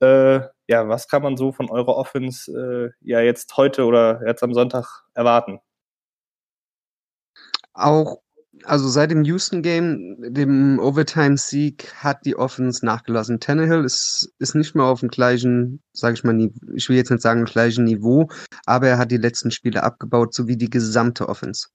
Äh, 0.00 0.40
ja, 0.68 0.88
was 0.88 1.08
kann 1.08 1.22
man 1.22 1.36
so 1.36 1.52
von 1.52 1.70
eurer 1.70 1.96
Offense 1.96 2.52
äh, 2.52 2.90
ja 3.00 3.20
jetzt 3.20 3.56
heute 3.56 3.84
oder 3.84 4.20
jetzt 4.26 4.42
am 4.42 4.54
Sonntag 4.54 5.04
erwarten? 5.14 5.60
Auch, 7.72 8.20
also 8.64 8.88
seit 8.88 9.10
dem 9.10 9.24
Houston-Game, 9.24 10.16
dem 10.34 10.78
Overtime-Sieg, 10.78 11.94
hat 11.96 12.24
die 12.26 12.36
Offense 12.36 12.84
nachgelassen. 12.84 13.40
Tannehill 13.40 13.84
ist, 13.84 14.32
ist 14.38 14.54
nicht 14.54 14.74
mehr 14.74 14.86
auf 14.86 15.00
dem 15.00 15.08
gleichen, 15.08 15.80
sage 15.92 16.14
ich 16.14 16.24
mal, 16.24 16.38
ich 16.74 16.88
will 16.88 16.96
jetzt 16.96 17.10
nicht 17.10 17.22
sagen 17.22 17.44
gleichen 17.44 17.84
Niveau, 17.84 18.28
aber 18.66 18.88
er 18.88 18.98
hat 18.98 19.10
die 19.10 19.16
letzten 19.16 19.50
Spiele 19.50 19.82
abgebaut, 19.82 20.34
sowie 20.34 20.56
die 20.56 20.70
gesamte 20.70 21.28
Offense. 21.28 21.68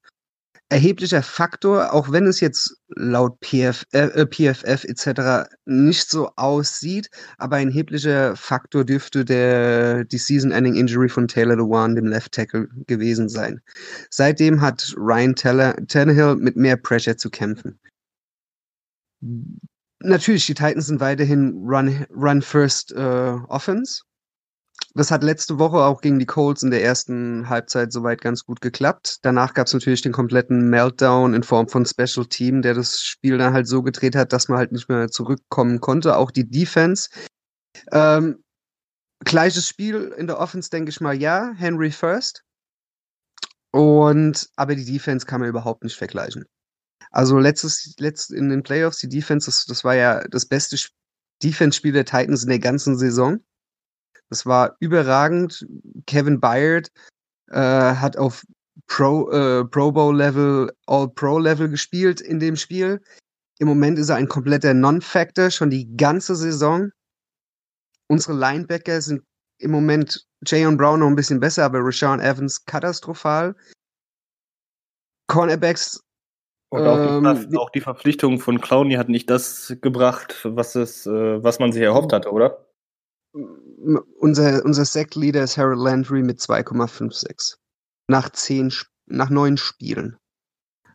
Erheblicher 0.73 1.21
Faktor, 1.21 1.93
auch 1.93 2.11
wenn 2.11 2.25
es 2.25 2.39
jetzt 2.39 2.77
laut 2.87 3.39
PF, 3.41 3.85
äh, 3.91 4.25
PFF 4.25 4.83
etc. 4.85 5.47
nicht 5.65 6.09
so 6.09 6.31
aussieht, 6.35 7.11
aber 7.37 7.57
ein 7.57 7.67
erheblicher 7.67 8.35
Faktor 8.35 8.83
dürfte 8.83 9.23
der, 9.23 10.03
die 10.03 10.17
Season-Ending 10.17 10.73
Injury 10.73 11.09
von 11.09 11.27
Taylor 11.27 11.57
Lewan, 11.57 11.93
dem 11.93 12.07
Left 12.07 12.31
Tackle, 12.31 12.67
gewesen 12.87 13.29
sein. 13.29 13.61
Seitdem 14.09 14.61
hat 14.61 14.95
Ryan 14.97 15.35
Teller, 15.35 15.75
Tannehill 15.87 16.37
mit 16.37 16.55
mehr 16.55 16.75
Pressure 16.75 17.17
zu 17.17 17.29
kämpfen. 17.29 17.79
Natürlich, 19.99 20.47
die 20.47 20.55
Titans 20.55 20.87
sind 20.87 20.99
weiterhin 20.99 21.53
Run, 21.67 22.05
Run 22.09 22.41
First 22.41 22.91
äh, 22.93 23.37
Offense. 23.47 24.01
Das 24.95 25.09
hat 25.09 25.23
letzte 25.23 25.57
Woche 25.57 25.77
auch 25.77 26.01
gegen 26.01 26.19
die 26.19 26.27
Colts 26.27 26.61
in 26.61 26.69
der 26.69 26.83
ersten 26.83 27.49
Halbzeit 27.49 27.91
soweit 27.91 28.21
ganz 28.21 28.45
gut 28.45 28.61
geklappt. 28.61 29.17
Danach 29.23 29.55
gab 29.55 29.65
es 29.65 29.73
natürlich 29.73 30.03
den 30.03 30.11
kompletten 30.11 30.69
Meltdown 30.69 31.33
in 31.33 31.41
Form 31.41 31.67
von 31.67 31.83
Special 31.83 32.27
Team, 32.27 32.61
der 32.61 32.75
das 32.75 33.01
Spiel 33.01 33.39
dann 33.39 33.53
halt 33.53 33.67
so 33.67 33.81
gedreht 33.81 34.15
hat, 34.15 34.33
dass 34.33 34.49
man 34.49 34.59
halt 34.59 34.71
nicht 34.71 34.89
mehr 34.89 35.09
zurückkommen 35.09 35.79
konnte. 35.79 36.15
Auch 36.15 36.29
die 36.29 36.47
Defense. 36.47 37.09
Ähm, 37.91 38.43
gleiches 39.25 39.67
Spiel 39.67 40.13
in 40.15 40.27
der 40.27 40.37
Offense, 40.37 40.69
denke 40.69 40.91
ich 40.91 41.01
mal, 41.01 41.19
ja. 41.19 41.53
Henry 41.55 41.89
first. 41.89 42.43
Und, 43.71 44.47
aber 44.55 44.75
die 44.75 44.85
Defense 44.85 45.25
kann 45.25 45.41
man 45.41 45.49
überhaupt 45.49 45.83
nicht 45.83 45.97
vergleichen. 45.97 46.45
Also 47.09 47.39
letztes, 47.39 47.95
letzt 47.97 48.31
in 48.31 48.49
den 48.49 48.61
Playoffs, 48.61 48.99
die 48.99 49.09
Defense, 49.09 49.47
das, 49.47 49.65
das 49.65 49.83
war 49.83 49.95
ja 49.95 50.23
das 50.27 50.45
beste 50.45 50.75
Sp- 50.77 50.93
Defense-Spiel 51.41 51.93
der 51.93 52.05
Titans 52.05 52.43
in 52.43 52.49
der 52.49 52.59
ganzen 52.59 52.95
Saison. 52.95 53.39
Das 54.33 54.47
war 54.47 54.75
überragend. 54.79 55.63
Kevin 56.07 56.39
Byard 56.39 56.91
äh, 57.51 57.55
hat 57.59 58.17
auf 58.17 58.43
Pro, 58.87 59.29
äh, 59.29 59.63
Pro 59.63 59.91
Bowl 59.91 60.17
Level, 60.17 60.71
All 60.87 61.07
Pro 61.07 61.37
Level 61.37 61.69
gespielt 61.69 62.19
in 62.19 62.39
dem 62.39 62.55
Spiel. 62.55 62.99
Im 63.59 63.67
Moment 63.67 63.99
ist 63.99 64.09
er 64.09 64.15
ein 64.15 64.27
kompletter 64.27 64.73
Non-Factor, 64.73 65.51
schon 65.51 65.69
die 65.69 65.95
ganze 65.95 66.35
Saison. 66.35 66.89
Unsere 68.07 68.33
Linebacker 68.33 69.01
sind 69.01 69.21
im 69.59 69.69
Moment 69.69 70.25
Jayon 70.47 70.77
Brown 70.77 71.01
noch 71.01 71.07
ein 71.07 71.15
bisschen 71.15 71.39
besser, 71.39 71.65
aber 71.65 71.77
Rashawn 71.81 72.19
Evans 72.19 72.65
katastrophal. 72.65 73.55
Cornerbacks 75.27 76.01
Und 76.71 76.87
auch, 76.87 76.97
Ähm, 76.97 77.49
die, 77.51 77.57
auch 77.57 77.69
die 77.69 77.81
Verpflichtung 77.81 78.39
von 78.39 78.59
Clowney 78.59 78.95
hat 78.95 79.09
nicht 79.09 79.29
das 79.29 79.77
gebracht, 79.79 80.39
was 80.43 80.73
es, 80.73 81.05
äh, 81.05 81.43
was 81.43 81.59
man 81.59 81.71
sich 81.71 81.83
erhofft 81.83 82.11
hatte, 82.11 82.31
oder? 82.31 82.62
Unser, 83.33 84.63
unser 84.63 84.85
Sack-Leader 84.85 85.43
ist 85.43 85.57
Harold 85.57 85.79
Landry 85.79 86.23
mit 86.23 86.39
2,56. 86.39 87.55
Nach 88.07 88.29
zehn, 88.29 88.71
nach 89.07 89.29
neun 89.29 89.57
Spielen. 89.57 90.17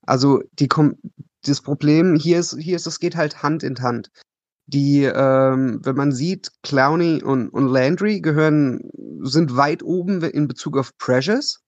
Also 0.02 0.42
die 0.52 0.68
kom 0.68 0.96
das 1.42 1.60
Problem 1.60 2.16
hier 2.16 2.40
ist, 2.40 2.56
hier 2.58 2.76
ist, 2.76 2.86
es 2.86 2.98
geht 2.98 3.16
halt 3.16 3.42
Hand 3.42 3.62
in 3.62 3.80
Hand. 3.80 4.10
Die, 4.66 5.04
ähm, 5.04 5.80
wenn 5.82 5.96
man 5.96 6.12
sieht, 6.12 6.50
Clowney 6.62 7.22
und, 7.22 7.48
und 7.48 7.68
Landry 7.68 8.20
gehören, 8.20 8.90
sind 9.22 9.56
weit 9.56 9.82
oben 9.82 10.22
in 10.22 10.46
Bezug 10.46 10.76
auf 10.76 10.96
Pressures. 10.98 11.60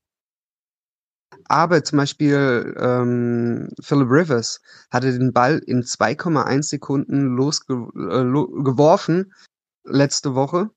Aber 1.44 1.82
zum 1.82 1.98
Beispiel 1.98 2.74
ähm, 2.78 3.70
Philip 3.80 4.08
Rivers 4.10 4.60
hatte 4.90 5.16
den 5.16 5.32
Ball 5.32 5.58
in 5.66 5.82
2,1 5.82 6.64
Sekunden 6.64 7.36
losge 7.36 7.74
äh, 7.94 8.22
letzte 9.84 10.34
Woche. 10.34 10.70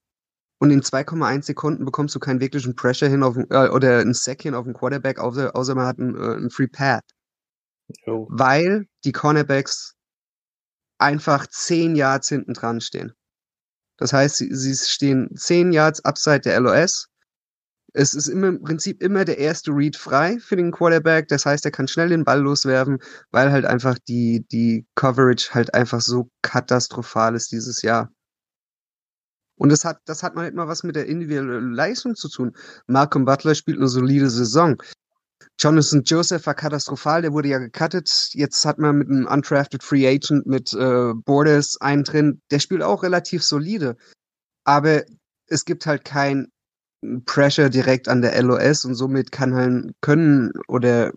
Und 0.59 0.71
in 0.71 0.81
2,1 0.81 1.43
Sekunden 1.43 1.83
bekommst 1.83 2.15
du 2.15 2.19
keinen 2.19 2.39
wirklichen 2.39 2.75
Pressure 2.75 3.09
hin 3.09 3.23
auf 3.23 3.35
äh, 3.35 3.67
oder 3.69 3.99
einen 3.99 4.13
Sack 4.13 4.43
hin 4.43 4.55
auf 4.55 4.63
den 4.65 4.73
Quarterback, 4.73 5.19
außer, 5.19 5.55
außer 5.55 5.75
man 5.75 5.87
hat 5.87 5.99
einen, 5.99 6.15
äh, 6.15 6.35
einen 6.35 6.49
Free 6.49 6.67
Pad. 6.67 7.03
Jo. 8.05 8.27
Weil 8.29 8.85
die 9.03 9.11
Cornerbacks 9.11 9.95
einfach 10.99 11.47
10 11.47 11.95
Yards 11.95 12.29
hinten 12.29 12.53
dran 12.53 12.79
stehen. 12.79 13.13
Das 13.97 14.13
heißt, 14.13 14.37
sie, 14.37 14.53
sie 14.53 14.75
stehen 14.75 15.29
10 15.35 15.73
Yards 15.73 16.03
abside 16.05 16.41
der 16.41 16.59
LOS. 16.59 17.09
Es 17.93 18.13
ist 18.13 18.27
immer, 18.27 18.47
im 18.47 18.63
Prinzip 18.63 19.03
immer 19.03 19.23
der 19.23 19.37
erste 19.37 19.71
Read 19.71 19.95
frei 19.95 20.39
für 20.39 20.55
den 20.55 20.71
Quarterback. 20.71 21.27
Das 21.27 21.45
heißt, 21.45 21.63
er 21.65 21.71
kann 21.71 21.87
schnell 21.87 22.09
den 22.09 22.23
Ball 22.23 22.41
loswerfen, 22.41 22.99
weil 23.31 23.51
halt 23.51 23.65
einfach 23.65 23.99
die, 24.07 24.45
die 24.51 24.87
Coverage 24.95 25.53
halt 25.53 25.73
einfach 25.73 26.01
so 26.01 26.29
katastrophal 26.41 27.35
ist 27.35 27.51
dieses 27.51 27.81
Jahr. 27.83 28.09
Und 29.63 29.69
das 29.69 29.85
hat, 29.85 30.01
das 30.03 30.23
hat 30.23 30.35
mal 30.35 30.43
nicht 30.43 30.55
mal 30.55 30.67
was 30.67 30.83
mit 30.83 30.97
der 30.97 31.05
individuellen 31.05 31.71
Leistung 31.71 32.15
zu 32.15 32.27
tun. 32.27 32.51
Malcolm 32.85 33.23
Butler 33.23 33.55
spielt 33.55 33.77
eine 33.77 33.87
solide 33.87 34.29
Saison. 34.29 34.75
Jonathan 35.57 36.03
Joseph 36.03 36.45
war 36.45 36.53
katastrophal, 36.53 37.21
der 37.21 37.31
wurde 37.31 37.47
ja 37.47 37.59
gecuttet. 37.59 38.09
Jetzt 38.33 38.65
hat 38.65 38.77
man 38.77 38.97
mit 38.97 39.07
einem 39.07 39.25
undrafted 39.25 39.81
Free 39.81 40.05
Agent 40.05 40.45
mit 40.47 40.73
äh, 40.73 41.13
Borders 41.13 41.77
einen 41.79 42.03
drin, 42.03 42.41
der 42.51 42.59
spielt 42.59 42.83
auch 42.83 43.03
relativ 43.03 43.41
solide. 43.41 43.95
Aber 44.65 45.03
es 45.47 45.63
gibt 45.63 45.85
halt 45.85 46.03
kein 46.03 46.51
Pressure 47.25 47.69
direkt 47.69 48.09
an 48.09 48.21
der 48.21 48.41
LOS 48.41 48.83
und 48.83 48.95
somit 48.95 49.31
kann 49.31 49.55
halt 49.55 49.93
können 50.01 50.51
oder 50.67 51.13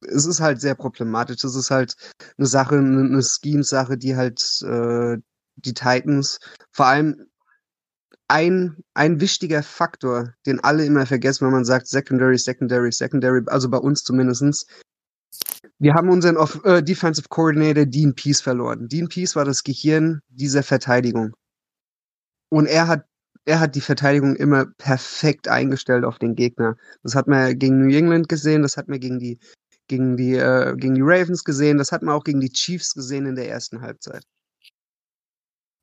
es 0.00 0.26
ist 0.26 0.40
halt 0.40 0.60
sehr 0.60 0.74
problematisch. 0.74 1.44
Es 1.44 1.54
ist 1.54 1.70
halt 1.70 1.94
eine 2.38 2.48
Sache, 2.48 2.76
eine 2.76 3.22
Scheme-Sache, 3.22 3.96
die 3.98 4.16
halt 4.16 4.40
äh, 4.62 5.16
die 5.54 5.74
Titans 5.74 6.40
vor 6.72 6.86
allem 6.86 7.26
ein, 8.28 8.82
ein 8.94 9.20
wichtiger 9.20 9.62
Faktor, 9.62 10.34
den 10.46 10.60
alle 10.60 10.84
immer 10.84 11.06
vergessen, 11.06 11.46
wenn 11.46 11.52
man 11.52 11.64
sagt 11.64 11.88
Secondary, 11.88 12.38
Secondary, 12.38 12.90
Secondary, 12.92 13.42
also 13.46 13.68
bei 13.68 13.78
uns 13.78 14.02
zumindestens. 14.02 14.66
Wir 15.78 15.94
haben 15.94 16.08
unseren 16.08 16.36
Off 16.36 16.64
äh, 16.64 16.82
Defensive 16.82 17.28
Coordinator 17.28 17.84
Dean 17.84 18.14
Peace 18.14 18.40
verloren. 18.40 18.88
Dean 18.88 19.08
Peace 19.08 19.36
war 19.36 19.44
das 19.44 19.62
Gehirn 19.62 20.20
dieser 20.28 20.62
Verteidigung. 20.62 21.34
Und 22.50 22.66
er 22.66 22.86
hat, 22.86 23.04
er 23.44 23.60
hat 23.60 23.74
die 23.74 23.80
Verteidigung 23.80 24.36
immer 24.36 24.66
perfekt 24.78 25.48
eingestellt 25.48 26.04
auf 26.04 26.18
den 26.18 26.34
Gegner. 26.34 26.76
Das 27.02 27.14
hat 27.14 27.26
man 27.26 27.58
gegen 27.58 27.84
New 27.86 27.94
England 27.94 28.28
gesehen, 28.28 28.62
das 28.62 28.76
hat 28.76 28.88
man 28.88 29.00
gegen 29.00 29.18
die, 29.18 29.38
gegen 29.88 30.16
die, 30.16 30.34
äh, 30.34 30.74
gegen 30.76 30.94
die 30.94 31.02
Ravens 31.02 31.44
gesehen, 31.44 31.76
das 31.78 31.92
hat 31.92 32.02
man 32.02 32.14
auch 32.14 32.24
gegen 32.24 32.40
die 32.40 32.52
Chiefs 32.52 32.94
gesehen 32.94 33.26
in 33.26 33.34
der 33.34 33.48
ersten 33.48 33.82
Halbzeit. 33.82 34.24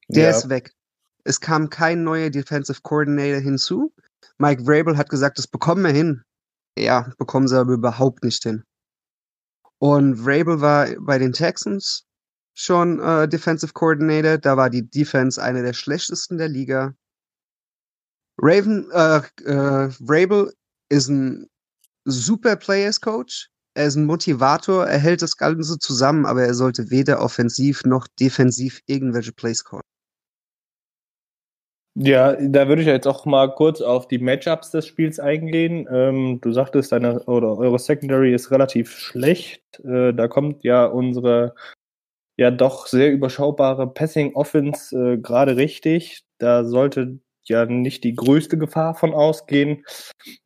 Der 0.08 0.30
Ja. 0.32 0.38
ist 0.38 0.50
weg. 0.50 0.74
Es 1.24 1.40
kam 1.40 1.70
kein 1.70 2.04
neuer 2.04 2.30
Defensive 2.30 2.82
Coordinator 2.82 3.40
hinzu. 3.40 3.94
Mike 4.38 4.64
Vrabel 4.66 4.98
hat 4.98 5.10
gesagt, 5.10 5.38
das 5.38 5.48
bekommen 5.48 5.84
wir 5.84 5.92
hin. 5.92 6.24
Ja, 6.78 7.12
bekommen 7.18 7.48
sie 7.48 7.60
aber 7.60 7.74
überhaupt 7.74 8.24
nicht 8.24 8.44
hin. 8.44 8.64
Und 9.80 10.16
Vrabel 10.16 10.62
war 10.62 10.88
bei 11.00 11.18
den 11.18 11.34
Texans 11.34 12.06
schon 12.54 13.00
äh, 13.00 13.28
Defensive 13.28 13.74
Coordinator. 13.74 14.38
Da 14.38 14.58
war 14.58 14.70
die 14.70 14.90
Defense 14.90 15.42
eine 15.42 15.64
der 15.64 15.74
schlechtesten 15.74 16.38
der 16.38 16.50
Liga. 16.50 16.94
Raven, 18.38 18.90
äh, 18.92 19.22
äh, 19.44 19.90
Vrabel 20.00 20.54
ist 20.90 21.10
ein 21.10 21.48
super 22.06 22.56
Players 22.56 23.02
Coach. 23.02 23.50
Er 23.74 23.86
ist 23.86 23.96
ein 23.96 24.06
Motivator, 24.06 24.86
er 24.86 25.00
hält 25.00 25.22
das 25.22 25.38
Ganze 25.38 25.80
zusammen, 25.80 26.26
aber 26.26 26.44
er 26.44 26.54
sollte 26.54 26.90
weder 26.90 27.22
offensiv 27.22 27.86
noch 27.86 28.08
defensiv 28.20 28.82
irgendwelche 28.86 29.32
Plays 29.32 29.64
callen. 29.64 29.82
Ja, 31.96 32.36
da 32.40 32.70
würde 32.70 32.82
ich 32.82 32.88
jetzt 32.88 33.08
auch 33.08 33.26
mal 33.26 33.54
kurz 33.54 33.82
auf 33.82 34.08
die 34.08 34.18
Matchups 34.18 34.72
des 34.72 34.88
Spiels 34.88 35.20
eingehen. 35.20 35.88
Ähm, 35.92 36.40
du 36.42 36.52
sagtest, 36.54 36.92
deine 36.94 37.24
oder 37.26 37.58
eure 37.58 37.80
Secondary 37.80 38.34
ist 38.34 38.50
relativ 38.50 38.92
schlecht. 38.98 39.62
Äh, 39.84 40.14
da 40.14 40.28
kommt 40.30 40.64
ja 40.64 40.86
unsere 40.86 41.54
ja 42.38 42.52
doch 42.52 42.88
sehr 42.88 43.12
überschaubare 43.12 43.88
Passing 43.94 44.36
Offense 44.36 44.96
äh, 44.98 45.18
gerade 45.20 45.58
richtig. 45.58 46.24
Da 46.40 46.66
sollte 46.66 47.20
ja 47.46 47.66
nicht 47.66 48.04
die 48.06 48.16
größte 48.16 48.58
Gefahr 48.58 48.96
von 48.96 49.14
ausgehen, 49.14 49.86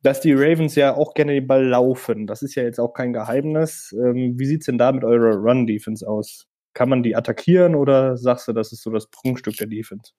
dass 0.02 0.20
die 0.22 0.34
Ravens 0.34 0.74
ja 0.76 0.96
auch 0.96 1.14
gerne 1.14 1.34
den 1.34 1.46
Ball 1.48 1.66
laufen. 1.66 2.26
Das 2.26 2.42
ist 2.42 2.54
ja 2.56 2.64
jetzt 2.64 2.80
auch 2.80 2.94
kein 2.94 3.12
Geheimnis. 3.14 3.92
Ähm, 3.94 4.34
wie 4.38 4.46
sieht's 4.46 4.66
denn 4.66 4.78
da 4.78 4.92
mit 4.92 5.04
eurer 5.04 5.36
Run-Defense 5.36 6.08
aus? 6.08 6.46
Kann 6.74 6.88
man 6.90 7.02
die 7.04 7.16
attackieren 7.16 7.74
oder 7.76 8.16
sagst 8.18 8.48
du, 8.48 8.52
das 8.54 8.72
ist 8.72 8.82
so 8.82 8.90
das 8.90 9.08
Prunkstück 9.08 9.56
der 9.56 9.68
Defense? 9.68 10.12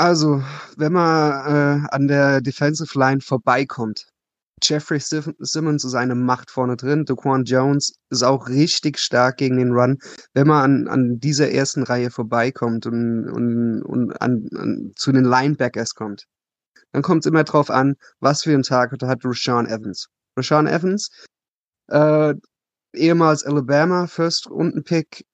Also, 0.00 0.42
wenn 0.78 0.94
man 0.94 1.84
äh, 1.84 1.86
an 1.90 2.08
der 2.08 2.40
Defensive 2.40 2.98
Line 2.98 3.20
vorbeikommt, 3.20 4.06
Jeffrey 4.62 4.98
Simmons 4.98 5.84
ist 5.84 5.94
eine 5.94 6.14
Macht 6.14 6.50
vorne 6.50 6.78
drin. 6.78 7.04
Daquan 7.04 7.44
Jones 7.44 7.92
ist 8.08 8.22
auch 8.22 8.48
richtig 8.48 8.98
stark 8.98 9.36
gegen 9.36 9.58
den 9.58 9.72
Run. 9.72 9.98
Wenn 10.32 10.46
man 10.46 10.62
an, 10.62 10.88
an 10.88 11.20
dieser 11.20 11.50
ersten 11.50 11.82
Reihe 11.82 12.10
vorbeikommt 12.10 12.86
und, 12.86 13.28
und, 13.28 13.82
und 13.82 14.12
an, 14.22 14.48
an, 14.56 14.92
zu 14.96 15.12
den 15.12 15.24
Linebackers 15.24 15.94
kommt, 15.94 16.24
dann 16.92 17.02
kommt 17.02 17.26
es 17.26 17.30
immer 17.30 17.44
drauf 17.44 17.68
an, 17.68 17.96
was 18.20 18.44
für 18.44 18.54
einen 18.54 18.62
Tag 18.62 18.92
hat 18.92 19.22
Rashawn 19.22 19.66
Evans. 19.66 20.08
Rashawn 20.34 20.66
Evans, 20.66 21.10
äh, 21.88 22.32
ehemals 22.94 23.44
Alabama 23.44 24.06
First-Runden-Pick, 24.06 25.26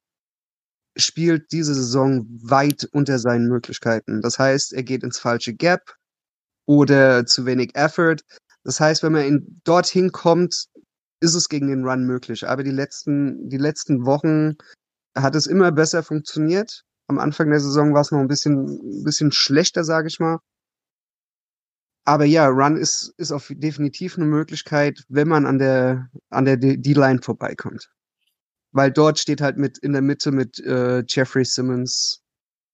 spielt 0.96 1.52
diese 1.52 1.74
Saison 1.74 2.26
weit 2.42 2.88
unter 2.92 3.18
seinen 3.18 3.48
Möglichkeiten. 3.48 4.22
Das 4.22 4.38
heißt, 4.38 4.72
er 4.72 4.82
geht 4.82 5.02
ins 5.02 5.18
falsche 5.18 5.54
Gap 5.54 5.94
oder 6.66 7.26
zu 7.26 7.46
wenig 7.46 7.74
Effort. 7.74 8.16
Das 8.64 8.80
heißt, 8.80 9.02
wenn 9.02 9.12
man 9.12 9.24
in, 9.24 9.60
dorthin 9.64 10.10
kommt, 10.12 10.66
ist 11.20 11.34
es 11.34 11.48
gegen 11.48 11.68
den 11.68 11.84
Run 11.84 12.04
möglich. 12.04 12.48
Aber 12.48 12.62
die 12.62 12.70
letzten, 12.70 13.48
die 13.48 13.56
letzten 13.58 14.04
Wochen 14.06 14.56
hat 15.16 15.34
es 15.34 15.46
immer 15.46 15.72
besser 15.72 16.02
funktioniert. 16.02 16.82
Am 17.08 17.18
Anfang 17.18 17.50
der 17.50 17.60
Saison 17.60 17.94
war 17.94 18.00
es 18.00 18.10
noch 18.10 18.18
ein 18.18 18.28
bisschen, 18.28 18.66
ein 18.66 19.04
bisschen 19.04 19.32
schlechter, 19.32 19.84
sage 19.84 20.08
ich 20.08 20.18
mal. 20.18 20.38
Aber 22.04 22.24
ja, 22.24 22.46
Run 22.46 22.76
ist, 22.76 23.14
ist 23.16 23.32
auf 23.32 23.52
definitiv 23.54 24.16
eine 24.16 24.26
Möglichkeit, 24.26 25.04
wenn 25.08 25.26
man 25.28 25.44
an 25.44 25.58
der, 25.58 26.08
an 26.30 26.44
der 26.44 26.56
D-Line 26.56 27.20
vorbeikommt. 27.20 27.90
Weil 28.76 28.92
dort 28.92 29.18
steht 29.18 29.40
halt 29.40 29.56
mit 29.56 29.78
in 29.78 29.92
der 29.92 30.02
Mitte 30.02 30.30
mit 30.30 30.58
äh, 30.60 31.02
Jeffrey 31.08 31.44
Simmons 31.44 32.22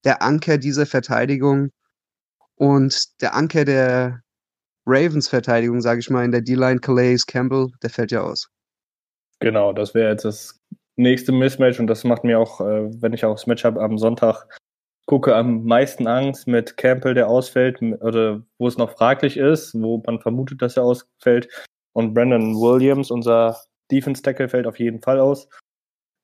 der 0.03 0.21
Anker 0.21 0.57
dieser 0.57 0.85
Verteidigung 0.85 1.69
und 2.55 3.21
der 3.21 3.33
Anker 3.33 3.63
der, 3.63 4.23
Ravens 4.85 5.29
Verteidigung, 5.29 5.81
sage 5.81 6.01
ich 6.01 6.09
mal, 6.09 6.25
in 6.25 6.31
der 6.31 6.41
D-Line, 6.41 6.79
Calais 6.79 7.25
Campbell, 7.25 7.67
der 7.81 7.89
fällt 7.89 8.11
ja 8.11 8.21
aus. 8.21 8.49
Genau, 9.39 9.73
das 9.73 9.93
wäre 9.93 10.11
jetzt 10.11 10.25
das 10.25 10.59
nächste 10.95 11.31
Mismatch 11.31 11.79
und 11.79 11.87
das 11.87 12.03
macht 12.03 12.23
mir 12.23 12.39
auch, 12.39 12.61
äh, 12.61 12.89
wenn 13.01 13.13
ich 13.13 13.25
auch 13.25 13.35
das 13.35 13.47
Matchup 13.47 13.77
am 13.77 13.97
Sonntag 13.97 14.45
gucke, 15.05 15.35
am 15.35 15.63
meisten 15.63 16.07
Angst 16.07 16.47
mit 16.47 16.77
Campbell, 16.77 17.13
der 17.13 17.27
ausfällt, 17.27 17.81
oder 17.81 18.41
wo 18.57 18.67
es 18.67 18.77
noch 18.77 18.91
fraglich 18.91 19.37
ist, 19.37 19.73
wo 19.73 20.01
man 20.05 20.19
vermutet, 20.21 20.61
dass 20.61 20.77
er 20.77 20.83
ausfällt. 20.83 21.49
Und 21.93 22.13
Brandon 22.13 22.55
Williams, 22.55 23.11
unser 23.11 23.57
Defense 23.91 24.21
Tackle, 24.21 24.49
fällt 24.49 24.67
auf 24.67 24.79
jeden 24.79 25.01
Fall 25.01 25.19
aus. 25.19 25.47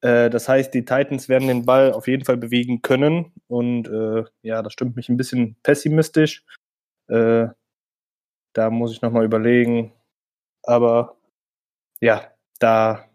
Äh, 0.02 0.30
das 0.30 0.48
heißt, 0.48 0.74
die 0.74 0.86
Titans 0.86 1.30
werden 1.30 1.48
den 1.48 1.66
Ball 1.66 1.94
auf 1.94 2.08
jeden 2.08 2.26
Fall 2.26 2.38
bewegen 2.38 2.82
können. 2.82 3.34
Und 3.48 3.88
äh, 3.88 4.24
ja, 4.42 4.62
das 4.62 4.74
stimmt 4.74 4.96
mich 4.96 5.10
ein 5.10 5.18
bisschen 5.18 5.56
pessimistisch. 5.64 6.46
Äh, 7.08 7.48
da 8.54 8.70
muss 8.70 8.92
ich 8.92 9.02
nochmal 9.02 9.26
überlegen. 9.26 9.94
Aber 10.64 11.18
ja, 12.02 12.32
da 12.60 13.10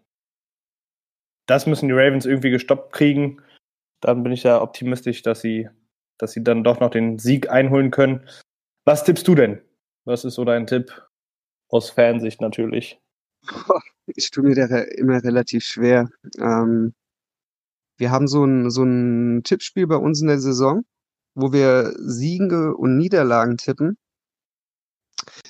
das 1.47 1.67
müssen 1.67 1.87
die 1.87 1.93
Ravens 1.93 2.25
irgendwie 2.25 2.49
gestoppt 2.49 2.93
kriegen. 2.93 3.41
Dann 4.01 4.23
bin 4.23 4.31
ich 4.31 4.43
ja 4.43 4.61
optimistisch, 4.61 5.21
dass 5.21 5.41
sie, 5.41 5.69
dass 6.17 6.31
sie 6.31 6.43
dann 6.43 6.63
doch 6.63 6.79
noch 6.79 6.89
den 6.89 7.19
Sieg 7.19 7.49
einholen 7.49 7.91
können. 7.91 8.27
Was 8.85 9.03
tippst 9.03 9.27
du 9.27 9.35
denn? 9.35 9.61
Was 10.05 10.25
ist 10.25 10.35
so 10.35 10.45
dein 10.45 10.67
Tipp? 10.67 11.07
Aus 11.69 11.89
Fansicht 11.89 12.41
natürlich. 12.41 12.99
Ich 14.07 14.29
tue 14.29 14.43
mir 14.43 14.55
da 14.55 14.65
immer 14.81 15.23
relativ 15.23 15.63
schwer. 15.63 16.09
Ähm, 16.37 16.93
wir 17.97 18.11
haben 18.11 18.27
so 18.27 18.43
ein, 18.43 18.69
so 18.69 18.83
ein 18.83 19.41
Tippspiel 19.43 19.87
bei 19.87 19.95
uns 19.95 20.21
in 20.21 20.27
der 20.27 20.39
Saison, 20.39 20.83
wo 21.33 21.51
wir 21.53 21.93
Siege 21.97 22.75
und 22.75 22.97
Niederlagen 22.97 23.57
tippen. 23.57 23.97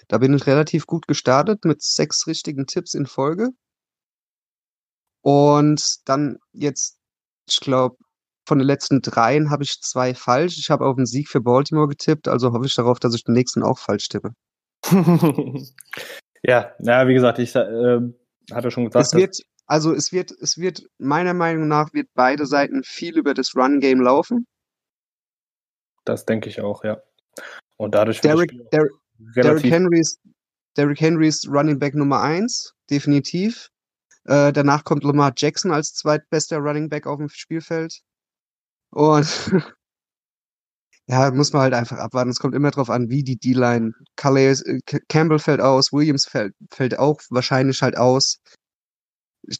Da 0.07 0.19
bin 0.19 0.33
ich 0.33 0.47
relativ 0.47 0.85
gut 0.85 1.07
gestartet 1.07 1.65
mit 1.65 1.81
sechs 1.81 2.27
richtigen 2.27 2.65
Tipps 2.65 2.93
in 2.93 3.05
Folge. 3.07 3.49
Und 5.21 6.07
dann 6.07 6.37
jetzt, 6.53 6.97
ich 7.49 7.59
glaube, 7.59 7.97
von 8.47 8.59
den 8.59 8.67
letzten 8.67 9.01
dreien 9.01 9.49
habe 9.49 9.63
ich 9.63 9.81
zwei 9.81 10.13
falsch. 10.13 10.57
Ich 10.59 10.69
habe 10.69 10.85
auf 10.85 10.95
den 10.97 11.07
Sieg 11.07 11.29
für 11.29 11.41
Baltimore 11.41 11.87
getippt, 11.87 12.27
also 12.27 12.53
hoffe 12.53 12.67
ich 12.67 12.75
darauf, 12.75 12.99
dass 12.99 13.15
ich 13.15 13.23
den 13.23 13.33
nächsten 13.33 13.63
auch 13.63 13.79
falsch 13.79 14.07
tippe. 14.09 14.33
ja, 16.47 16.73
ja, 16.79 17.07
wie 17.07 17.13
gesagt, 17.13 17.39
ich 17.39 17.55
äh, 17.55 17.99
hatte 18.51 18.71
schon 18.71 18.85
gesagt. 18.85 19.07
Es 19.07 19.13
wird, 19.13 19.37
also 19.65 19.93
es 19.93 20.11
wird, 20.11 20.31
es 20.31 20.57
wird, 20.57 20.83
meiner 20.97 21.33
Meinung 21.33 21.67
nach, 21.67 21.93
wird 21.93 22.09
beide 22.13 22.45
Seiten 22.45 22.83
viel 22.83 23.17
über 23.17 23.33
das 23.33 23.55
Run-Game 23.55 24.01
laufen. 24.01 24.45
Das 26.05 26.25
denke 26.25 26.49
ich 26.49 26.61
auch, 26.61 26.83
ja. 26.83 27.01
Und 27.77 27.95
dadurch 27.95 28.21
Derrick, 28.21 28.51
Derrick, 28.71 28.91
Derrick 29.35 29.63
Henry 29.63 29.99
ist, 29.99 30.19
Derrick 30.77 31.01
Henry 31.01 31.27
ist 31.27 31.47
Running 31.47 31.79
Back 31.79 31.95
Nummer 31.95 32.21
eins, 32.21 32.73
definitiv. 32.89 33.69
Äh, 34.25 34.53
danach 34.53 34.83
kommt 34.83 35.03
Lamar 35.03 35.33
Jackson 35.35 35.71
als 35.71 35.93
zweitbester 35.93 36.57
Running 36.57 36.89
Back 36.89 37.07
auf 37.07 37.17
dem 37.17 37.29
Spielfeld. 37.29 38.01
Und 38.91 39.27
ja, 41.07 41.29
muss 41.31 41.53
man 41.53 41.61
halt 41.61 41.73
einfach 41.73 41.97
abwarten. 41.97 42.31
Es 42.31 42.39
kommt 42.39 42.55
immer 42.55 42.71
darauf 42.71 42.89
an, 42.89 43.09
wie 43.09 43.23
die 43.23 43.37
D-Line. 43.37 43.91
Äh, 44.23 44.99
Campbell 45.07 45.39
fällt 45.39 45.61
aus, 45.61 45.93
Williams 45.93 46.25
fällt, 46.25 46.55
fällt 46.71 46.97
auch 46.97 47.19
wahrscheinlich 47.29 47.81
halt 47.81 47.97
aus. 47.97 48.39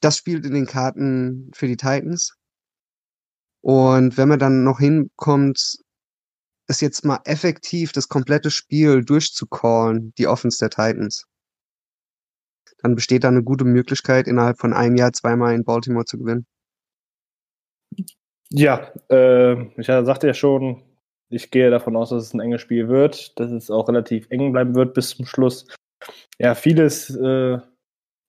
Das 0.02 0.18
spielt 0.18 0.46
in 0.46 0.54
den 0.54 0.66
Karten 0.66 1.52
für 1.54 1.68
die 1.68 1.78
Titans. 1.78 2.34
Und 3.62 4.18
wenn 4.18 4.28
man 4.28 4.40
dann 4.40 4.64
noch 4.64 4.80
hinkommt, 4.80 5.78
es 6.68 6.82
jetzt 6.82 7.06
mal 7.06 7.20
effektiv 7.26 7.92
das 7.92 8.08
komplette 8.08 8.50
Spiel 8.50 9.04
durchzucallen, 9.04 10.14
die 10.18 10.28
Offense 10.28 10.58
der 10.60 10.72
Titans, 10.72 11.26
dann 12.80 12.96
besteht 12.96 13.24
da 13.24 13.28
eine 13.28 13.44
gute 13.44 13.66
Möglichkeit, 13.66 14.28
innerhalb 14.28 14.60
von 14.60 14.74
einem 14.74 14.96
Jahr 14.96 15.14
zweimal 15.14 15.54
in 15.54 15.64
Baltimore 15.64 16.06
zu 16.06 16.18
gewinnen. 16.18 16.48
Ja, 18.50 18.92
äh, 19.10 19.64
ich 19.80 19.88
sagte 19.88 20.28
ja 20.28 20.34
schon, 20.34 20.84
ich 21.36 21.52
gehe 21.52 21.69
davon 21.69 21.95
aus, 21.95 22.10
dass 22.10 22.24
es 22.24 22.34
ein 22.34 22.39
enges 22.39 22.62
Spiel 22.62 22.88
wird, 22.88 23.38
dass 23.39 23.52
es 23.52 23.69
auch 23.69 23.88
relativ 23.89 24.28
eng 24.30 24.54
bleiben 24.54 24.74
wird 24.74 24.93
bis 24.93 25.10
zum 25.10 25.26
Schluss. 25.26 25.67
Ja, 26.39 26.56
vieles, 26.56 27.15
äh, 27.15 27.60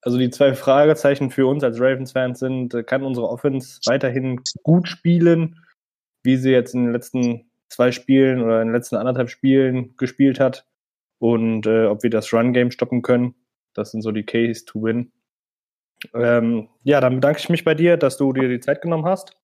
also 0.03 0.19
die 0.19 0.31
zwei 0.31 0.55
Fragezeichen 0.55 1.31
für 1.31 1.47
uns 1.47 1.63
als 1.63 1.81
Ravens-Fans 1.81 2.39
sind, 2.39 2.75
äh, 2.75 2.83
kann 2.83 3.05
unsere 3.05 3.29
Offense 3.29 3.81
weiterhin 3.87 4.41
gut 4.63 4.89
spielen, 4.89 5.65
wie 6.23 6.37
sie 6.37 6.51
jetzt 6.51 6.75
in 6.75 6.85
den 6.85 6.93
letzten 6.93 7.51
zwei 7.69 7.93
Spielen 7.93 8.43
oder 8.43 8.61
in 8.61 8.69
den 8.69 8.75
letzten 8.75 8.97
anderthalb 8.97 9.31
Spielen 9.31 9.97
gespielt 9.97 10.41
hat 10.41 10.67
und 11.19 11.67
äh, 11.67 11.87
ob 11.87 12.03
wir 12.03 12.11
das 12.11 12.33
Run-Game 12.33 12.71
stoppen 12.71 13.03
können. 13.03 13.35
Das 13.73 13.93
sind 13.93 14.03
so 14.03 14.11
die 14.11 14.25
Case 14.25 14.65
to 14.65 14.83
win. 14.83 15.13
Ähm, 16.15 16.69
ja, 16.83 17.01
dann 17.01 17.17
bedanke 17.17 17.39
ich 17.41 17.49
mich 17.49 17.65
bei 17.65 17.75
dir, 17.75 17.97
dass 17.97 18.17
du 18.17 18.33
dir 18.33 18.49
die 18.49 18.61
Zeit 18.61 18.83
genommen 18.83 19.05
hast. 19.05 19.37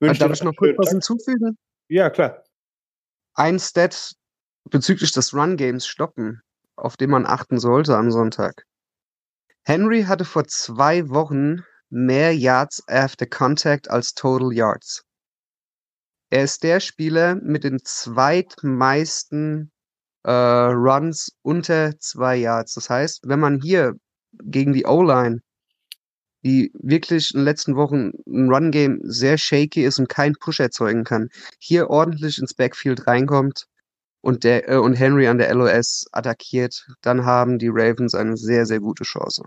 Wünsche 0.00 0.20
Darf 0.20 0.32
ich 0.32 0.44
noch 0.44 0.54
kurz 0.56 0.76
was 0.78 0.90
hinzufügen? 0.90 1.56
Ja, 1.88 2.10
klar. 2.10 2.42
Ein 3.36 3.58
Stat 3.58 4.14
bezüglich 4.70 5.10
des 5.10 5.34
Run-Games 5.34 5.86
stoppen, 5.86 6.42
auf 6.76 6.96
den 6.96 7.10
man 7.10 7.26
achten 7.26 7.58
sollte 7.58 7.96
am 7.96 8.12
Sonntag. 8.12 8.64
Henry 9.64 10.04
hatte 10.04 10.24
vor 10.24 10.46
zwei 10.46 11.08
Wochen 11.08 11.64
mehr 11.90 12.36
Yards 12.36 12.86
after 12.86 13.26
Contact 13.26 13.90
als 13.90 14.14
Total 14.14 14.52
Yards. 14.52 15.04
Er 16.30 16.44
ist 16.44 16.62
der 16.62 16.78
Spieler 16.78 17.34
mit 17.34 17.64
den 17.64 17.80
zweitmeisten 17.82 19.72
äh, 20.22 20.30
Runs 20.30 21.36
unter 21.42 21.98
zwei 21.98 22.36
Yards. 22.36 22.74
Das 22.74 22.88
heißt, 22.88 23.22
wenn 23.26 23.40
man 23.40 23.60
hier 23.60 23.94
gegen 24.44 24.72
die 24.72 24.86
O-Line, 24.86 25.40
die 26.44 26.70
wirklich 26.74 27.32
in 27.32 27.40
den 27.40 27.44
letzten 27.44 27.76
Wochen 27.76 28.12
ein 28.26 28.50
Run-Game 28.50 29.00
sehr 29.02 29.38
shaky 29.38 29.84
ist 29.84 29.98
und 29.98 30.08
keinen 30.08 30.34
Push 30.34 30.60
erzeugen 30.60 31.04
kann, 31.04 31.30
hier 31.58 31.90
ordentlich 31.90 32.38
ins 32.38 32.54
Backfield 32.54 33.06
reinkommt 33.06 33.66
und, 34.20 34.44
der, 34.44 34.68
äh, 34.68 34.76
und 34.76 34.94
Henry 34.94 35.26
an 35.26 35.38
der 35.38 35.54
LOS 35.54 36.06
attackiert, 36.12 36.86
dann 37.02 37.24
haben 37.24 37.58
die 37.58 37.68
Ravens 37.68 38.14
eine 38.14 38.36
sehr, 38.36 38.66
sehr 38.66 38.80
gute 38.80 39.04
Chance. 39.04 39.44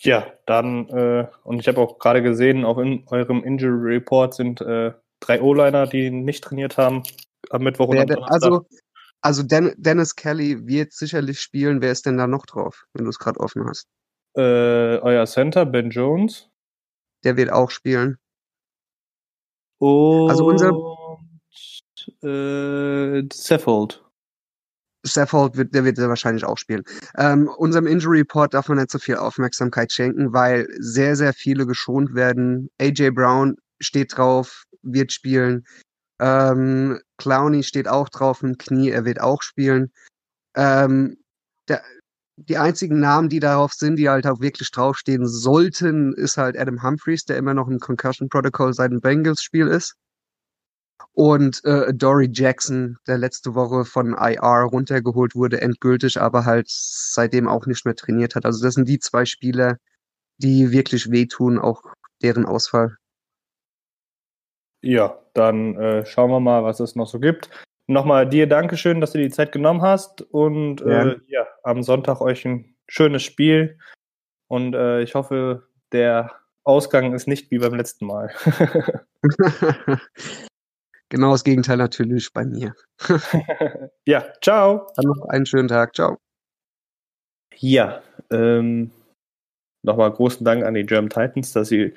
Ja, 0.00 0.26
dann, 0.46 0.88
äh, 0.90 1.26
und 1.42 1.58
ich 1.58 1.66
habe 1.68 1.80
auch 1.80 1.98
gerade 1.98 2.22
gesehen, 2.22 2.64
auch 2.64 2.78
in 2.78 3.02
eurem 3.08 3.42
Injury 3.42 3.94
Report 3.94 4.32
sind 4.32 4.60
äh, 4.60 4.92
drei 5.20 5.42
O-Liner, 5.42 5.86
die 5.86 6.10
nicht 6.10 6.44
trainiert 6.44 6.76
haben 6.76 7.02
am 7.50 7.62
Mittwoch 7.62 7.88
und 7.88 7.98
am 7.98 8.06
Donnerstag. 8.06 8.42
Also, 8.42 8.66
also 9.20 9.42
Den 9.42 9.74
Dennis 9.76 10.14
Kelly 10.14 10.66
wird 10.66 10.92
sicherlich 10.92 11.40
spielen. 11.40 11.82
Wer 11.82 11.90
ist 11.90 12.06
denn 12.06 12.16
da 12.16 12.26
noch 12.26 12.46
drauf, 12.46 12.84
wenn 12.94 13.04
du 13.04 13.10
es 13.10 13.18
gerade 13.18 13.40
offen 13.40 13.66
hast? 13.66 13.88
Äh, 14.36 14.98
euer 14.98 15.26
Center, 15.26 15.66
Ben 15.66 15.90
Jones. 15.90 16.48
Der 17.24 17.36
wird 17.36 17.50
auch 17.50 17.70
spielen. 17.70 18.18
Und 19.78 20.30
also 20.30 20.46
unser 20.46 20.72
äh, 22.22 23.26
Seffold. 23.32 24.04
Saffold 25.04 25.56
wird, 25.56 25.74
der 25.74 25.84
wird 25.84 25.98
wahrscheinlich 25.98 26.44
auch 26.44 26.58
spielen. 26.58 26.82
Ähm, 27.16 27.48
unserem 27.56 27.86
Injury 27.86 28.18
Report 28.18 28.52
darf 28.52 28.68
man 28.68 28.78
nicht 28.78 28.90
so 28.90 28.98
viel 28.98 29.16
Aufmerksamkeit 29.16 29.92
schenken, 29.92 30.32
weil 30.32 30.66
sehr, 30.78 31.16
sehr 31.16 31.32
viele 31.32 31.66
geschont 31.66 32.14
werden. 32.14 32.68
AJ 32.80 33.10
Brown 33.10 33.56
steht 33.80 34.16
drauf, 34.16 34.64
wird 34.82 35.12
spielen. 35.12 35.64
Ähm, 36.20 37.00
Clowney 37.16 37.62
steht 37.62 37.88
auch 37.88 38.08
drauf 38.08 38.42
im 38.42 38.58
Knie, 38.58 38.90
er 38.90 39.04
wird 39.04 39.20
auch 39.20 39.42
spielen. 39.42 39.92
Ähm, 40.56 41.18
der, 41.68 41.82
die 42.46 42.56
einzigen 42.56 43.00
Namen, 43.00 43.28
die 43.28 43.40
darauf 43.40 43.72
sind, 43.72 43.96
die 43.96 44.08
halt 44.08 44.26
auch 44.26 44.40
wirklich 44.40 44.70
draufstehen 44.70 45.26
sollten, 45.26 46.12
ist 46.14 46.36
halt 46.36 46.56
Adam 46.56 46.82
Humphreys, 46.82 47.24
der 47.24 47.36
immer 47.36 47.54
noch 47.54 47.68
im 47.68 47.80
Concussion 47.80 48.28
Protocol 48.28 48.72
seit 48.72 48.92
dem 48.92 49.00
Bengals-Spiel 49.00 49.66
ist. 49.66 49.94
Und 51.12 51.64
äh, 51.64 51.92
Dory 51.92 52.28
Jackson, 52.32 52.96
der 53.08 53.18
letzte 53.18 53.54
Woche 53.54 53.84
von 53.84 54.14
IR 54.14 54.68
runtergeholt 54.70 55.34
wurde, 55.34 55.60
endgültig, 55.60 56.20
aber 56.20 56.44
halt 56.44 56.66
seitdem 56.68 57.48
auch 57.48 57.66
nicht 57.66 57.84
mehr 57.84 57.96
trainiert 57.96 58.36
hat. 58.36 58.44
Also 58.44 58.62
das 58.62 58.74
sind 58.74 58.88
die 58.88 59.00
zwei 59.00 59.24
Spieler, 59.24 59.78
die 60.36 60.70
wirklich 60.70 61.10
wehtun, 61.10 61.58
auch 61.58 61.82
deren 62.22 62.46
Ausfall. 62.46 62.96
Ja, 64.80 65.18
dann 65.34 65.74
äh, 65.76 66.06
schauen 66.06 66.30
wir 66.30 66.38
mal, 66.38 66.62
was 66.62 66.78
es 66.78 66.94
noch 66.94 67.08
so 67.08 67.18
gibt. 67.18 67.50
Nochmal 67.88 68.28
dir 68.28 68.46
Dankeschön, 68.46 69.00
dass 69.00 69.12
du 69.12 69.18
die 69.18 69.30
Zeit 69.30 69.50
genommen 69.50 69.82
hast 69.82 70.22
und 70.22 70.80
ja, 70.82 71.08
äh, 71.08 71.20
ja 71.26 71.46
am 71.62 71.82
Sonntag 71.82 72.20
euch 72.20 72.44
ein 72.44 72.76
schönes 72.86 73.22
Spiel 73.22 73.78
und 74.46 74.74
äh, 74.74 75.02
ich 75.02 75.14
hoffe, 75.14 75.68
der 75.92 76.32
Ausgang 76.64 77.14
ist 77.14 77.26
nicht 77.26 77.50
wie 77.50 77.58
beim 77.58 77.74
letzten 77.74 78.06
Mal. 78.06 78.30
Genau 81.10 81.32
das 81.32 81.44
Gegenteil 81.44 81.78
natürlich 81.78 82.32
bei 82.32 82.44
mir. 82.44 82.74
ja, 84.06 84.26
ciao. 84.42 84.86
Dann 84.94 85.06
noch 85.06 85.28
einen 85.28 85.46
schönen 85.46 85.68
Tag. 85.68 85.94
Ciao. 85.94 86.18
Ja, 87.54 88.02
ähm, 88.30 88.90
nochmal 89.82 90.12
großen 90.12 90.44
Dank 90.44 90.64
an 90.64 90.74
die 90.74 90.84
German 90.84 91.08
Titans, 91.08 91.52
dass 91.52 91.68
sie 91.68 91.94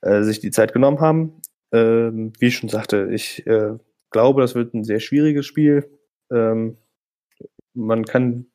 äh, 0.00 0.22
sich 0.22 0.40
die 0.40 0.50
Zeit 0.50 0.72
genommen 0.72 1.00
haben. 1.00 1.40
Ähm, 1.72 2.32
wie 2.40 2.46
ich 2.46 2.56
schon 2.56 2.68
sagte, 2.68 3.08
ich 3.12 3.46
äh, 3.46 3.78
glaube, 4.12 4.40
das 4.40 4.54
wird 4.54 4.74
ein 4.74 4.84
sehr 4.84 5.00
schwieriges 5.00 5.46
Spiel. 5.46 5.90
Ähm, 6.30 6.76
man 7.74 8.04
kann 8.04 8.46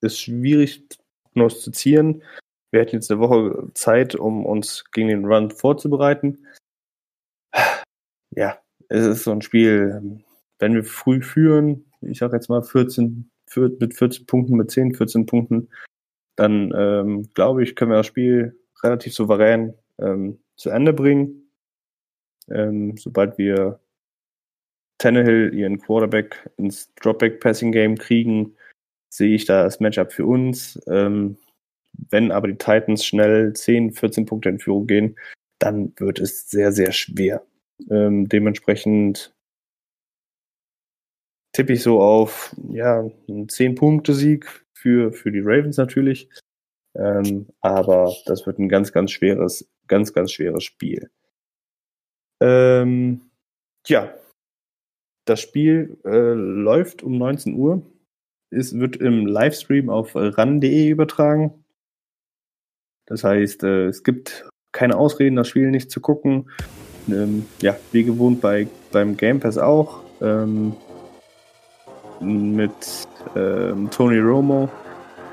es 0.00 0.18
schwierig 0.18 0.86
prognostizieren. 1.24 2.22
Wir 2.70 2.80
hätten 2.80 2.96
jetzt 2.96 3.10
eine 3.10 3.20
Woche 3.20 3.68
Zeit, 3.74 4.14
um 4.14 4.44
uns 4.44 4.84
gegen 4.92 5.08
den 5.08 5.24
Run 5.24 5.50
vorzubereiten. 5.50 6.46
Ja, 8.34 8.58
es 8.88 9.06
ist 9.06 9.24
so 9.24 9.32
ein 9.32 9.42
Spiel, 9.42 10.22
wenn 10.58 10.74
wir 10.74 10.84
früh 10.84 11.22
führen, 11.22 11.90
ich 12.02 12.18
sag 12.18 12.32
jetzt 12.32 12.48
mal 12.48 12.62
14, 12.62 13.30
mit 13.54 13.94
14 13.94 14.26
Punkten, 14.26 14.56
mit 14.56 14.70
10, 14.70 14.94
14 14.94 15.26
Punkten, 15.26 15.68
dann 16.36 16.72
ähm, 16.76 17.30
glaube 17.34 17.62
ich, 17.62 17.76
können 17.76 17.92
wir 17.92 17.98
das 17.98 18.06
Spiel 18.06 18.60
relativ 18.82 19.14
souverän 19.14 19.74
ähm, 19.98 20.38
zu 20.56 20.70
Ende 20.70 20.92
bringen. 20.92 21.50
Ähm, 22.48 22.96
sobald 22.96 23.38
wir 23.38 23.80
Tannehill 24.98 25.54
ihren 25.54 25.78
Quarterback 25.78 26.50
ins 26.56 26.92
Dropback-Passing-Game 26.96 27.98
kriegen, 27.98 28.56
sehe 29.08 29.34
ich 29.34 29.44
da 29.44 29.64
das 29.64 29.80
Matchup 29.80 30.12
für 30.12 30.26
uns. 30.26 30.80
Ähm, 30.86 31.38
wenn 32.10 32.30
aber 32.30 32.48
die 32.48 32.58
Titans 32.58 33.04
schnell 33.04 33.52
10, 33.52 33.92
14 33.92 34.26
Punkte 34.26 34.48
in 34.48 34.58
Führung 34.58 34.86
gehen, 34.86 35.16
dann 35.58 35.92
wird 35.96 36.18
es 36.18 36.50
sehr, 36.50 36.72
sehr 36.72 36.92
schwer. 36.92 37.44
Ähm, 37.90 38.28
dementsprechend 38.28 39.34
tippe 41.52 41.72
ich 41.72 41.82
so 41.82 42.00
auf 42.00 42.54
ja, 42.70 43.00
einen 43.00 43.46
10-Punkte-Sieg 43.46 44.66
für, 44.74 45.12
für 45.12 45.32
die 45.32 45.40
Ravens 45.40 45.78
natürlich. 45.78 46.28
Ähm, 46.94 47.48
aber 47.60 48.14
das 48.26 48.46
wird 48.46 48.58
ein 48.58 48.68
ganz, 48.68 48.92
ganz 48.92 49.10
schweres, 49.10 49.68
ganz, 49.86 50.12
ganz 50.12 50.32
schweres 50.32 50.64
Spiel. 50.64 51.10
Ähm, 52.40 53.30
ja, 53.86 54.14
das 55.26 55.40
Spiel 55.40 55.98
äh, 56.04 56.32
läuft 56.32 57.02
um 57.02 57.18
19 57.18 57.54
Uhr. 57.54 57.82
Es 58.50 58.78
wird 58.78 58.96
im 58.96 59.26
Livestream 59.26 59.90
auf 59.90 60.12
ran.de 60.14 60.88
übertragen. 60.88 61.64
Das 63.06 63.22
heißt, 63.24 63.64
äh, 63.64 63.86
es 63.86 64.02
gibt 64.02 64.48
keine 64.72 64.96
Ausreden, 64.96 65.36
das 65.36 65.48
Spiel 65.48 65.70
nicht 65.70 65.90
zu 65.90 66.00
gucken. 66.00 66.50
Ähm, 67.08 67.46
ja, 67.60 67.76
wie 67.92 68.04
gewohnt 68.04 68.40
bei, 68.40 68.68
beim 68.92 69.16
Game 69.16 69.40
Pass 69.40 69.58
auch. 69.58 70.02
Ähm, 70.20 70.74
mit 72.20 72.72
ähm, 73.34 73.90
Tony 73.90 74.18
Romo 74.18 74.70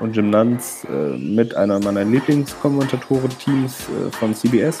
und 0.00 0.14
Jim 0.14 0.30
Nantz 0.30 0.86
äh, 0.90 1.16
mit 1.16 1.54
einer 1.54 1.78
meiner 1.78 2.04
Lieblingskommentatoren-Teams 2.04 3.88
äh, 3.88 4.10
von 4.10 4.34
CBS. 4.34 4.80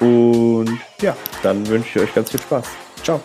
Und 0.00 0.78
ja, 1.00 1.16
dann 1.42 1.66
wünsche 1.68 1.98
ich 1.98 2.08
euch 2.08 2.14
ganz 2.14 2.30
viel 2.30 2.40
Spaß. 2.40 2.66
Ciao. 3.02 3.20